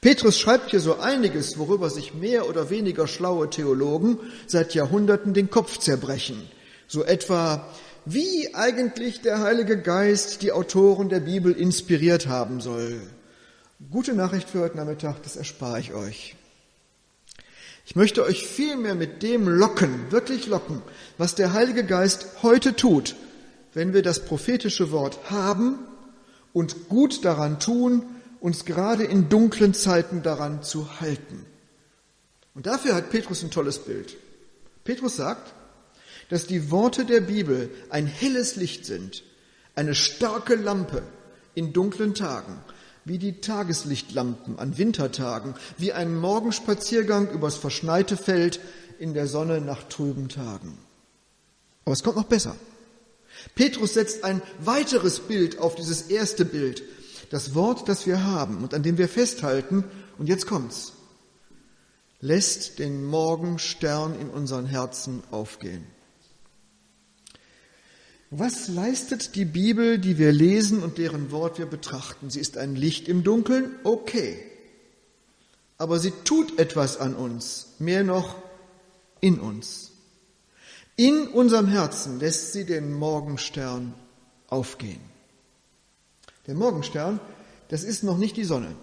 Petrus 0.00 0.36
schreibt 0.36 0.70
hier 0.70 0.80
so 0.80 0.98
einiges, 0.98 1.56
worüber 1.56 1.90
sich 1.90 2.12
mehr 2.12 2.48
oder 2.48 2.70
weniger 2.70 3.06
schlaue 3.06 3.48
Theologen 3.50 4.18
seit 4.48 4.74
Jahrhunderten 4.74 5.32
den 5.32 5.48
Kopf 5.48 5.78
zerbrechen. 5.78 6.42
So 6.88 7.04
etwa, 7.04 7.72
wie 8.04 8.52
eigentlich 8.54 9.20
der 9.20 9.38
Heilige 9.38 9.80
Geist 9.80 10.42
die 10.42 10.50
Autoren 10.50 11.08
der 11.08 11.20
Bibel 11.20 11.52
inspiriert 11.52 12.26
haben 12.26 12.60
soll. 12.60 13.00
Gute 13.92 14.14
Nachricht 14.14 14.50
für 14.50 14.60
heute 14.62 14.76
Nachmittag, 14.76 15.22
das 15.22 15.36
erspare 15.36 15.78
ich 15.78 15.94
euch. 15.94 16.34
Ich 17.88 17.96
möchte 17.96 18.22
euch 18.22 18.46
vielmehr 18.46 18.94
mit 18.94 19.22
dem 19.22 19.48
locken, 19.48 20.10
wirklich 20.12 20.46
locken, 20.46 20.82
was 21.16 21.34
der 21.34 21.54
Heilige 21.54 21.86
Geist 21.86 22.42
heute 22.42 22.76
tut, 22.76 23.16
wenn 23.72 23.94
wir 23.94 24.02
das 24.02 24.26
prophetische 24.26 24.92
Wort 24.92 25.30
haben 25.30 25.78
und 26.52 26.90
gut 26.90 27.24
daran 27.24 27.60
tun, 27.60 28.02
uns 28.40 28.66
gerade 28.66 29.04
in 29.04 29.30
dunklen 29.30 29.72
Zeiten 29.72 30.22
daran 30.22 30.62
zu 30.62 31.00
halten. 31.00 31.46
Und 32.54 32.66
dafür 32.66 32.94
hat 32.94 33.08
Petrus 33.08 33.42
ein 33.42 33.50
tolles 33.50 33.78
Bild. 33.78 34.18
Petrus 34.84 35.16
sagt, 35.16 35.54
dass 36.28 36.46
die 36.46 36.70
Worte 36.70 37.06
der 37.06 37.22
Bibel 37.22 37.70
ein 37.88 38.06
helles 38.06 38.56
Licht 38.56 38.84
sind, 38.84 39.24
eine 39.74 39.94
starke 39.94 40.56
Lampe 40.56 41.02
in 41.54 41.72
dunklen 41.72 42.12
Tagen, 42.12 42.60
wie 43.08 43.18
die 43.18 43.40
Tageslichtlampen 43.40 44.58
an 44.58 44.78
Wintertagen, 44.78 45.54
wie 45.76 45.92
ein 45.92 46.16
Morgenspaziergang 46.16 47.30
übers 47.30 47.56
verschneite 47.56 48.16
Feld 48.16 48.60
in 48.98 49.14
der 49.14 49.26
Sonne 49.26 49.60
nach 49.60 49.84
trüben 49.84 50.28
Tagen. 50.28 50.78
Aber 51.84 51.92
es 51.94 52.02
kommt 52.02 52.16
noch 52.16 52.24
besser. 52.24 52.54
Petrus 53.54 53.94
setzt 53.94 54.24
ein 54.24 54.42
weiteres 54.60 55.20
Bild 55.20 55.58
auf 55.58 55.74
dieses 55.74 56.02
erste 56.02 56.44
Bild 56.44 56.82
das 57.30 57.54
Wort, 57.54 57.88
das 57.88 58.06
wir 58.06 58.24
haben 58.24 58.58
und 58.58 58.74
an 58.74 58.82
dem 58.82 58.98
wir 58.98 59.08
festhalten, 59.08 59.84
und 60.18 60.28
jetzt 60.28 60.46
kommt's, 60.46 60.94
lässt 62.20 62.78
den 62.78 63.04
Morgenstern 63.04 64.18
in 64.18 64.30
unseren 64.30 64.66
Herzen 64.66 65.22
aufgehen. 65.30 65.86
Was 68.30 68.68
leistet 68.68 69.34
die 69.36 69.46
Bibel, 69.46 69.98
die 69.98 70.18
wir 70.18 70.32
lesen 70.32 70.82
und 70.82 70.98
deren 70.98 71.30
Wort 71.30 71.58
wir 71.58 71.64
betrachten? 71.64 72.28
Sie 72.28 72.40
ist 72.40 72.58
ein 72.58 72.76
Licht 72.76 73.08
im 73.08 73.24
Dunkeln, 73.24 73.74
okay. 73.84 74.38
Aber 75.78 75.98
sie 75.98 76.12
tut 76.24 76.58
etwas 76.58 76.98
an 76.98 77.14
uns, 77.14 77.68
mehr 77.78 78.04
noch 78.04 78.36
in 79.20 79.40
uns. 79.40 79.92
In 80.96 81.28
unserem 81.28 81.68
Herzen 81.68 82.20
lässt 82.20 82.52
sie 82.52 82.66
den 82.66 82.92
Morgenstern 82.92 83.94
aufgehen. 84.48 85.00
Der 86.46 86.54
Morgenstern, 86.54 87.20
das 87.68 87.82
ist 87.82 88.02
noch 88.02 88.18
nicht 88.18 88.36
die 88.36 88.44
Sonne. 88.44 88.74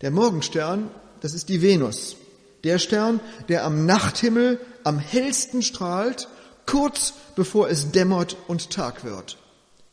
Der 0.00 0.12
Morgenstern, 0.12 0.90
das 1.20 1.34
ist 1.34 1.48
die 1.48 1.60
Venus. 1.60 2.16
Der 2.62 2.78
Stern, 2.78 3.20
der 3.48 3.64
am 3.64 3.84
Nachthimmel 3.84 4.60
am 4.84 4.98
hellsten 4.98 5.62
strahlt, 5.62 6.28
kurz 6.68 7.14
bevor 7.34 7.70
es 7.70 7.92
dämmert 7.92 8.36
und 8.46 8.70
Tag 8.70 9.02
wird. 9.02 9.38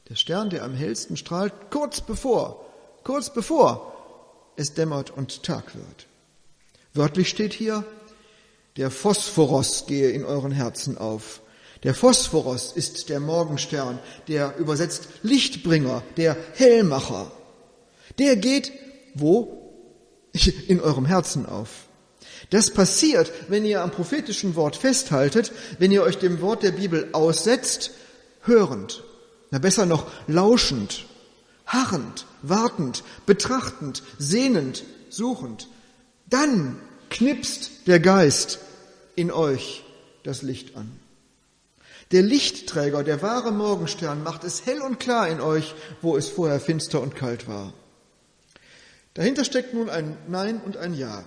Der 0.09 0.15
Stern, 0.15 0.49
der 0.49 0.63
am 0.63 0.73
hellsten 0.73 1.15
strahlt, 1.15 1.53
kurz 1.71 2.01
bevor, 2.01 2.65
kurz 3.03 3.33
bevor 3.33 3.93
es 4.57 4.73
dämmert 4.73 5.09
und 5.09 5.43
Tag 5.43 5.73
wird. 5.73 6.07
Wörtlich 6.93 7.29
steht 7.29 7.53
hier, 7.53 7.85
der 8.75 8.91
Phosphoros 8.91 9.85
gehe 9.87 10.09
in 10.09 10.25
euren 10.25 10.51
Herzen 10.51 10.97
auf. 10.97 11.41
Der 11.83 11.95
Phosphoros 11.95 12.73
ist 12.73 13.07
der 13.07 13.21
Morgenstern, 13.21 13.99
der 14.27 14.57
übersetzt 14.57 15.07
Lichtbringer, 15.23 16.03
der 16.17 16.35
Hellmacher. 16.55 17.31
Der 18.19 18.35
geht 18.35 18.73
wo? 19.13 19.71
In 20.67 20.81
eurem 20.81 21.05
Herzen 21.05 21.45
auf. 21.45 21.84
Das 22.49 22.71
passiert, 22.71 23.31
wenn 23.47 23.65
ihr 23.65 23.81
am 23.81 23.91
prophetischen 23.91 24.55
Wort 24.55 24.75
festhaltet, 24.75 25.51
wenn 25.79 25.91
ihr 25.91 26.03
euch 26.03 26.17
dem 26.17 26.41
Wort 26.41 26.63
der 26.63 26.71
Bibel 26.71 27.09
aussetzt, 27.11 27.91
hörend, 28.41 29.03
na 29.51 29.59
besser 29.59 29.85
noch 29.85 30.07
lauschend, 30.27 31.05
harrend, 31.65 32.25
wartend, 32.41 33.03
betrachtend, 33.25 34.03
sehnend, 34.19 34.83
suchend. 35.09 35.67
Dann 36.27 36.79
knipst 37.09 37.87
der 37.87 37.99
Geist 37.99 38.59
in 39.15 39.31
euch 39.31 39.83
das 40.23 40.41
Licht 40.41 40.75
an. 40.75 40.99
Der 42.11 42.21
Lichtträger, 42.21 43.03
der 43.03 43.21
wahre 43.21 43.51
Morgenstern, 43.51 44.23
macht 44.23 44.43
es 44.43 44.65
hell 44.65 44.81
und 44.81 44.99
klar 44.99 45.27
in 45.27 45.41
euch, 45.41 45.73
wo 46.01 46.15
es 46.15 46.29
vorher 46.29 46.59
finster 46.59 47.01
und 47.01 47.15
kalt 47.15 47.47
war. 47.47 47.73
Dahinter 49.15 49.43
steckt 49.43 49.73
nun 49.73 49.89
ein 49.89 50.17
Nein 50.27 50.61
und 50.63 50.77
ein 50.77 50.93
Ja. 50.93 51.23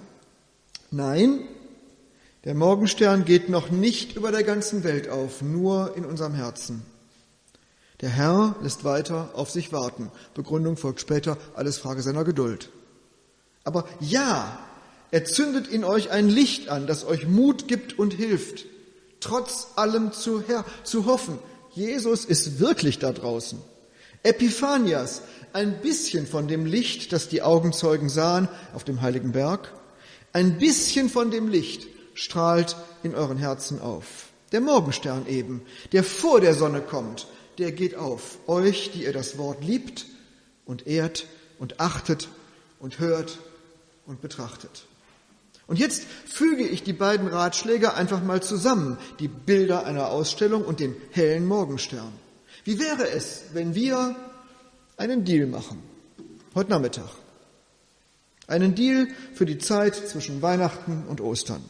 Nein, 0.91 1.41
der 2.45 2.55
Morgenstern 2.55 3.27
geht 3.27 3.51
noch 3.51 3.71
nicht 3.71 4.17
über 4.17 4.33
der 4.33 4.43
ganzen 4.43 4.85
Welt 4.85 5.11
auf, 5.11 5.43
nur 5.43 5.95
in 5.97 6.07
unserem 6.07 6.33
Herzen. 6.33 6.83
Der 8.01 8.09
Herr 8.09 8.57
lässt 8.63 8.85
weiter 8.85 9.31
auf 9.35 9.51
sich 9.51 9.71
warten. 9.71 10.11
Begründung 10.33 10.79
folgt 10.79 11.01
später, 11.01 11.37
alles 11.55 11.77
Frage 11.77 12.01
seiner 12.01 12.25
Geduld. 12.25 12.71
Aber 13.65 13.87
ja, 14.01 14.59
er 15.11 15.27
zündet 15.27 15.67
in 15.67 15.85
euch 15.85 16.11
ein 16.11 16.31
Licht 16.31 16.71
an, 16.71 16.87
das 16.87 17.05
euch 17.05 17.27
Mut 17.27 17.69
gibt 17.69 17.99
und 17.99 18.15
hilft, 18.15 18.65
trotz 19.21 19.69
allem 19.77 20.13
zu, 20.13 20.43
Herr, 20.47 20.65
zu 20.85 21.05
hoffen. 21.05 21.39
Jesus 21.73 22.25
ist 22.25 22.61
wirklich 22.61 22.99
da 22.99 23.13
draußen. 23.13 23.61
Epiphanias, 24.23 25.21
ein 25.53 25.83
bisschen 25.83 26.27
von 26.27 26.49
dem 26.49 26.65
Licht, 26.65 27.13
das 27.13 27.29
die 27.29 27.43
Augenzeugen 27.43 28.09
sahen 28.09 28.49
auf 28.73 28.85
dem 28.85 29.03
heiligen 29.03 29.33
Berg, 29.33 29.73
ein 30.39 30.57
bisschen 30.59 31.11
von 31.11 31.33
dem 31.33 31.49
Licht 31.49 31.89
strahlt 32.15 32.77
in 33.03 33.17
euren 33.17 33.39
Herzen 33.39 33.81
auf. 33.81 34.29
Der 34.53 34.61
Morgenstern 34.61 35.27
eben, 35.27 35.63
der 35.91 36.05
vor 36.05 36.41
der 36.41 36.55
Sonne 36.55 36.81
kommt, 36.81 37.27
der 37.59 37.73
geht 37.73 37.97
auf. 37.97 38.39
Euch, 38.47 38.93
die 38.93 39.03
ihr 39.03 39.13
das 39.13 39.37
Wort 39.37 39.65
liebt 39.65 40.07
und 40.65 40.87
ehrt 40.87 41.27
und 41.59 41.81
achtet 41.81 42.29
und 42.79 43.01
hört 43.01 43.41
und 44.07 44.21
betrachtet. 44.21 44.85
Und 45.67 45.81
jetzt 45.81 46.05
füge 46.25 46.67
ich 46.67 46.85
die 46.85 46.93
beiden 46.93 47.27
Ratschläge 47.27 47.95
einfach 47.95 48.23
mal 48.23 48.41
zusammen, 48.41 48.97
die 49.19 49.29
Bilder 49.29 49.87
einer 49.87 50.09
Ausstellung 50.09 50.65
und 50.65 50.79
den 50.79 50.95
hellen 51.11 51.47
Morgenstern. 51.47 52.13
Wie 52.63 52.79
wäre 52.79 53.09
es, 53.09 53.43
wenn 53.55 53.75
wir 53.75 54.15
einen 54.97 55.25
Deal 55.25 55.49
machen, 55.49 55.83
heute 56.55 56.71
Nachmittag? 56.71 57.11
Einen 58.49 58.75
Deal 58.75 59.07
für 59.35 59.47
die 59.47 59.59
Zeit 59.59 59.95
zwischen 59.95 60.43
Weihnachten 60.43 61.05
und 61.09 61.21
Ostern. 61.21 61.63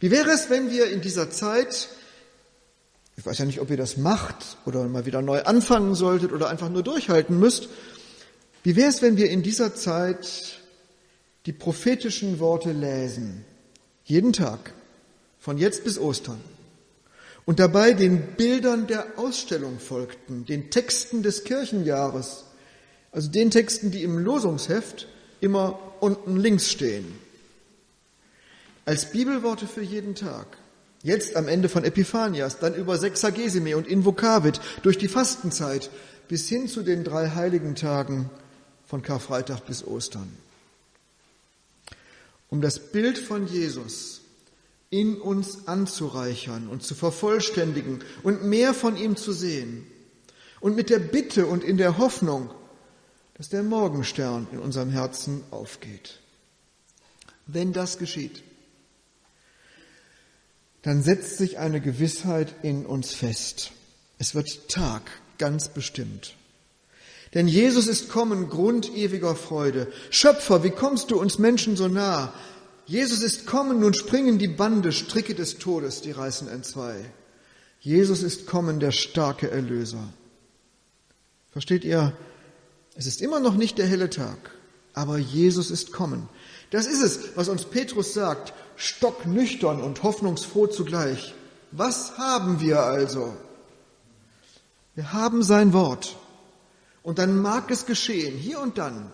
Wie 0.00 0.10
wäre 0.10 0.30
es, 0.30 0.48
wenn 0.48 0.70
wir 0.70 0.90
in 0.90 1.02
dieser 1.02 1.30
Zeit 1.30 1.90
ich 3.16 3.26
weiß 3.26 3.38
ja 3.38 3.44
nicht, 3.44 3.60
ob 3.60 3.70
ihr 3.70 3.76
das 3.76 3.96
macht 3.96 4.56
oder 4.64 4.84
mal 4.88 5.06
wieder 5.06 5.22
neu 5.22 5.42
anfangen 5.42 5.94
solltet 5.94 6.32
oder 6.32 6.48
einfach 6.48 6.70
nur 6.70 6.82
durchhalten 6.82 7.38
müsst. 7.38 7.68
Wie 8.62 8.76
wäre 8.76 8.88
es, 8.88 9.02
wenn 9.02 9.16
wir 9.16 9.30
in 9.30 9.42
dieser 9.42 9.74
Zeit 9.74 10.60
die 11.46 11.52
prophetischen 11.52 12.38
Worte 12.38 12.72
lesen? 12.72 13.44
Jeden 14.04 14.32
Tag, 14.32 14.72
von 15.38 15.58
jetzt 15.58 15.84
bis 15.84 15.98
Ostern. 15.98 16.40
Und 17.44 17.58
dabei 17.58 17.92
den 17.92 18.36
Bildern 18.36 18.86
der 18.86 19.18
Ausstellung 19.18 19.78
folgten, 19.78 20.46
den 20.46 20.70
Texten 20.70 21.22
des 21.22 21.44
Kirchenjahres, 21.44 22.44
also 23.10 23.30
den 23.30 23.50
Texten, 23.50 23.90
die 23.90 24.04
im 24.04 24.18
Losungsheft 24.18 25.08
immer 25.42 25.78
unten 26.00 26.36
links 26.38 26.70
stehen. 26.70 27.18
Als 28.86 29.10
Bibelworte 29.10 29.66
für 29.66 29.82
jeden 29.82 30.14
Tag. 30.14 30.46
Jetzt 31.02 31.36
am 31.36 31.48
Ende 31.48 31.68
von 31.68 31.84
Epiphanias, 31.84 32.60
dann 32.60 32.74
über 32.74 32.96
Sexagesime 32.96 33.76
und 33.76 33.88
Invokavit, 33.88 34.60
durch 34.82 34.98
die 34.98 35.08
Fastenzeit 35.08 35.90
bis 36.28 36.48
hin 36.48 36.68
zu 36.68 36.82
den 36.82 37.02
drei 37.02 37.30
heiligen 37.30 37.74
Tagen 37.74 38.30
von 38.86 39.02
Karfreitag 39.02 39.66
bis 39.66 39.84
Ostern. 39.84 40.32
Um 42.48 42.60
das 42.60 42.78
Bild 42.78 43.18
von 43.18 43.46
Jesus 43.46 44.20
in 44.90 45.16
uns 45.16 45.66
anzureichern 45.66 46.68
und 46.68 46.82
zu 46.84 46.94
vervollständigen 46.94 48.00
und 48.22 48.44
mehr 48.44 48.74
von 48.74 48.96
ihm 48.96 49.16
zu 49.16 49.32
sehen. 49.32 49.86
Und 50.60 50.76
mit 50.76 50.90
der 50.90 51.00
Bitte 51.00 51.46
und 51.46 51.64
in 51.64 51.78
der 51.78 51.98
Hoffnung, 51.98 52.50
dass 53.42 53.48
der 53.48 53.64
Morgenstern 53.64 54.46
in 54.52 54.60
unserem 54.60 54.90
Herzen 54.90 55.42
aufgeht. 55.50 56.20
Wenn 57.48 57.72
das 57.72 57.98
geschieht, 57.98 58.40
dann 60.82 61.02
setzt 61.02 61.38
sich 61.38 61.58
eine 61.58 61.80
Gewissheit 61.80 62.54
in 62.62 62.86
uns 62.86 63.12
fest. 63.14 63.72
Es 64.18 64.36
wird 64.36 64.68
Tag, 64.68 65.10
ganz 65.38 65.70
bestimmt. 65.70 66.36
Denn 67.34 67.48
Jesus 67.48 67.88
ist 67.88 68.10
kommen, 68.10 68.48
Grund 68.48 68.94
ewiger 68.94 69.34
Freude. 69.34 69.92
Schöpfer, 70.10 70.62
wie 70.62 70.70
kommst 70.70 71.10
du 71.10 71.18
uns 71.18 71.40
Menschen 71.40 71.74
so 71.74 71.88
nah? 71.88 72.32
Jesus 72.86 73.22
ist 73.22 73.46
kommen, 73.46 73.80
nun 73.80 73.94
springen 73.94 74.38
die 74.38 74.46
Bande, 74.46 74.92
Stricke 74.92 75.34
des 75.34 75.58
Todes, 75.58 76.00
die 76.00 76.12
reißen 76.12 76.46
entzwei. 76.46 76.94
Jesus 77.80 78.22
ist 78.22 78.46
kommen, 78.46 78.78
der 78.78 78.92
starke 78.92 79.50
Erlöser. 79.50 80.12
Versteht 81.50 81.82
ihr? 81.82 82.16
Es 82.94 83.06
ist 83.06 83.22
immer 83.22 83.40
noch 83.40 83.54
nicht 83.54 83.78
der 83.78 83.86
helle 83.86 84.10
Tag, 84.10 84.50
aber 84.92 85.18
Jesus 85.18 85.70
ist 85.70 85.92
kommen. 85.92 86.28
Das 86.70 86.86
ist 86.86 87.02
es, 87.02 87.36
was 87.36 87.48
uns 87.48 87.64
Petrus 87.64 88.14
sagt 88.14 88.52
stocknüchtern 88.76 89.80
und 89.80 90.02
hoffnungsfroh 90.02 90.66
zugleich. 90.66 91.34
Was 91.70 92.18
haben 92.18 92.60
wir 92.60 92.80
also? 92.80 93.36
Wir 94.94 95.12
haben 95.12 95.42
sein 95.42 95.72
Wort. 95.72 96.16
Und 97.02 97.18
dann 97.18 97.38
mag 97.38 97.70
es 97.70 97.86
geschehen, 97.86 98.36
hier 98.36 98.60
und 98.60 98.78
dann, 98.78 99.10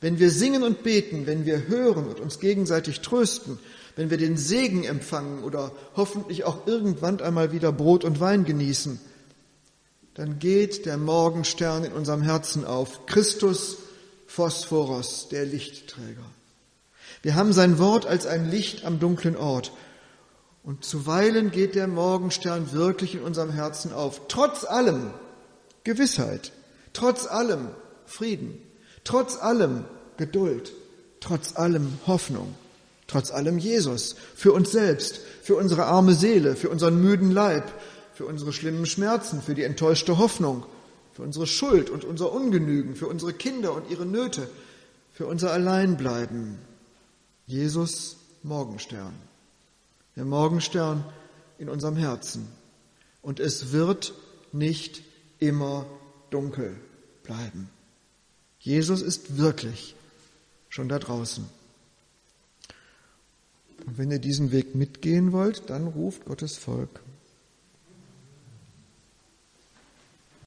wenn 0.00 0.18
wir 0.18 0.30
singen 0.30 0.62
und 0.62 0.82
beten, 0.82 1.26
wenn 1.26 1.46
wir 1.46 1.68
hören 1.68 2.06
und 2.06 2.20
uns 2.20 2.40
gegenseitig 2.40 3.00
trösten, 3.00 3.58
wenn 3.94 4.10
wir 4.10 4.18
den 4.18 4.36
Segen 4.36 4.84
empfangen 4.84 5.42
oder 5.42 5.72
hoffentlich 5.94 6.44
auch 6.44 6.66
irgendwann 6.66 7.20
einmal 7.20 7.52
wieder 7.52 7.72
Brot 7.72 8.04
und 8.04 8.20
Wein 8.20 8.44
genießen, 8.44 9.00
dann 10.16 10.38
geht 10.38 10.86
der 10.86 10.96
Morgenstern 10.96 11.84
in 11.84 11.92
unserem 11.92 12.22
Herzen 12.22 12.64
auf. 12.64 13.04
Christus 13.04 13.76
Phosphoros, 14.26 15.28
der 15.28 15.44
Lichtträger. 15.44 16.24
Wir 17.20 17.34
haben 17.34 17.52
sein 17.52 17.78
Wort 17.78 18.06
als 18.06 18.26
ein 18.26 18.50
Licht 18.50 18.86
am 18.86 18.98
dunklen 18.98 19.36
Ort. 19.36 19.72
Und 20.62 20.86
zuweilen 20.86 21.50
geht 21.50 21.74
der 21.74 21.86
Morgenstern 21.86 22.72
wirklich 22.72 23.14
in 23.14 23.20
unserem 23.20 23.50
Herzen 23.50 23.92
auf. 23.92 24.22
Trotz 24.28 24.64
allem 24.64 25.10
Gewissheit, 25.84 26.50
trotz 26.94 27.26
allem 27.26 27.68
Frieden, 28.06 28.58
trotz 29.04 29.36
allem 29.36 29.84
Geduld, 30.16 30.72
trotz 31.20 31.56
allem 31.56 31.98
Hoffnung, 32.06 32.54
trotz 33.06 33.30
allem 33.30 33.58
Jesus, 33.58 34.16
für 34.34 34.52
uns 34.52 34.72
selbst, 34.72 35.20
für 35.42 35.56
unsere 35.56 35.84
arme 35.84 36.14
Seele, 36.14 36.56
für 36.56 36.70
unseren 36.70 37.00
müden 37.02 37.30
Leib, 37.30 37.70
für 38.16 38.24
unsere 38.24 38.54
schlimmen 38.54 38.86
Schmerzen, 38.86 39.42
für 39.42 39.54
die 39.54 39.62
enttäuschte 39.62 40.16
Hoffnung, 40.16 40.64
für 41.12 41.20
unsere 41.20 41.46
Schuld 41.46 41.90
und 41.90 42.02
unser 42.02 42.32
Ungenügen, 42.32 42.96
für 42.96 43.08
unsere 43.08 43.34
Kinder 43.34 43.74
und 43.74 43.90
ihre 43.90 44.06
Nöte, 44.06 44.48
für 45.12 45.26
unser 45.26 45.52
Alleinbleiben, 45.52 46.56
Jesus 47.46 48.16
Morgenstern. 48.42 49.12
Der 50.16 50.24
Morgenstern 50.24 51.04
in 51.58 51.68
unserem 51.68 51.96
Herzen. 51.96 52.48
Und 53.20 53.38
es 53.38 53.72
wird 53.72 54.14
nicht 54.50 55.02
immer 55.38 55.84
dunkel 56.30 56.74
bleiben. 57.22 57.68
Jesus 58.60 59.02
ist 59.02 59.36
wirklich 59.36 59.94
schon 60.70 60.88
da 60.88 60.98
draußen. 60.98 61.44
Und 63.84 63.98
wenn 63.98 64.10
ihr 64.10 64.20
diesen 64.20 64.52
Weg 64.52 64.74
mitgehen 64.74 65.32
wollt, 65.32 65.68
dann 65.68 65.86
ruft 65.86 66.24
Gottes 66.24 66.56
Volk 66.56 67.02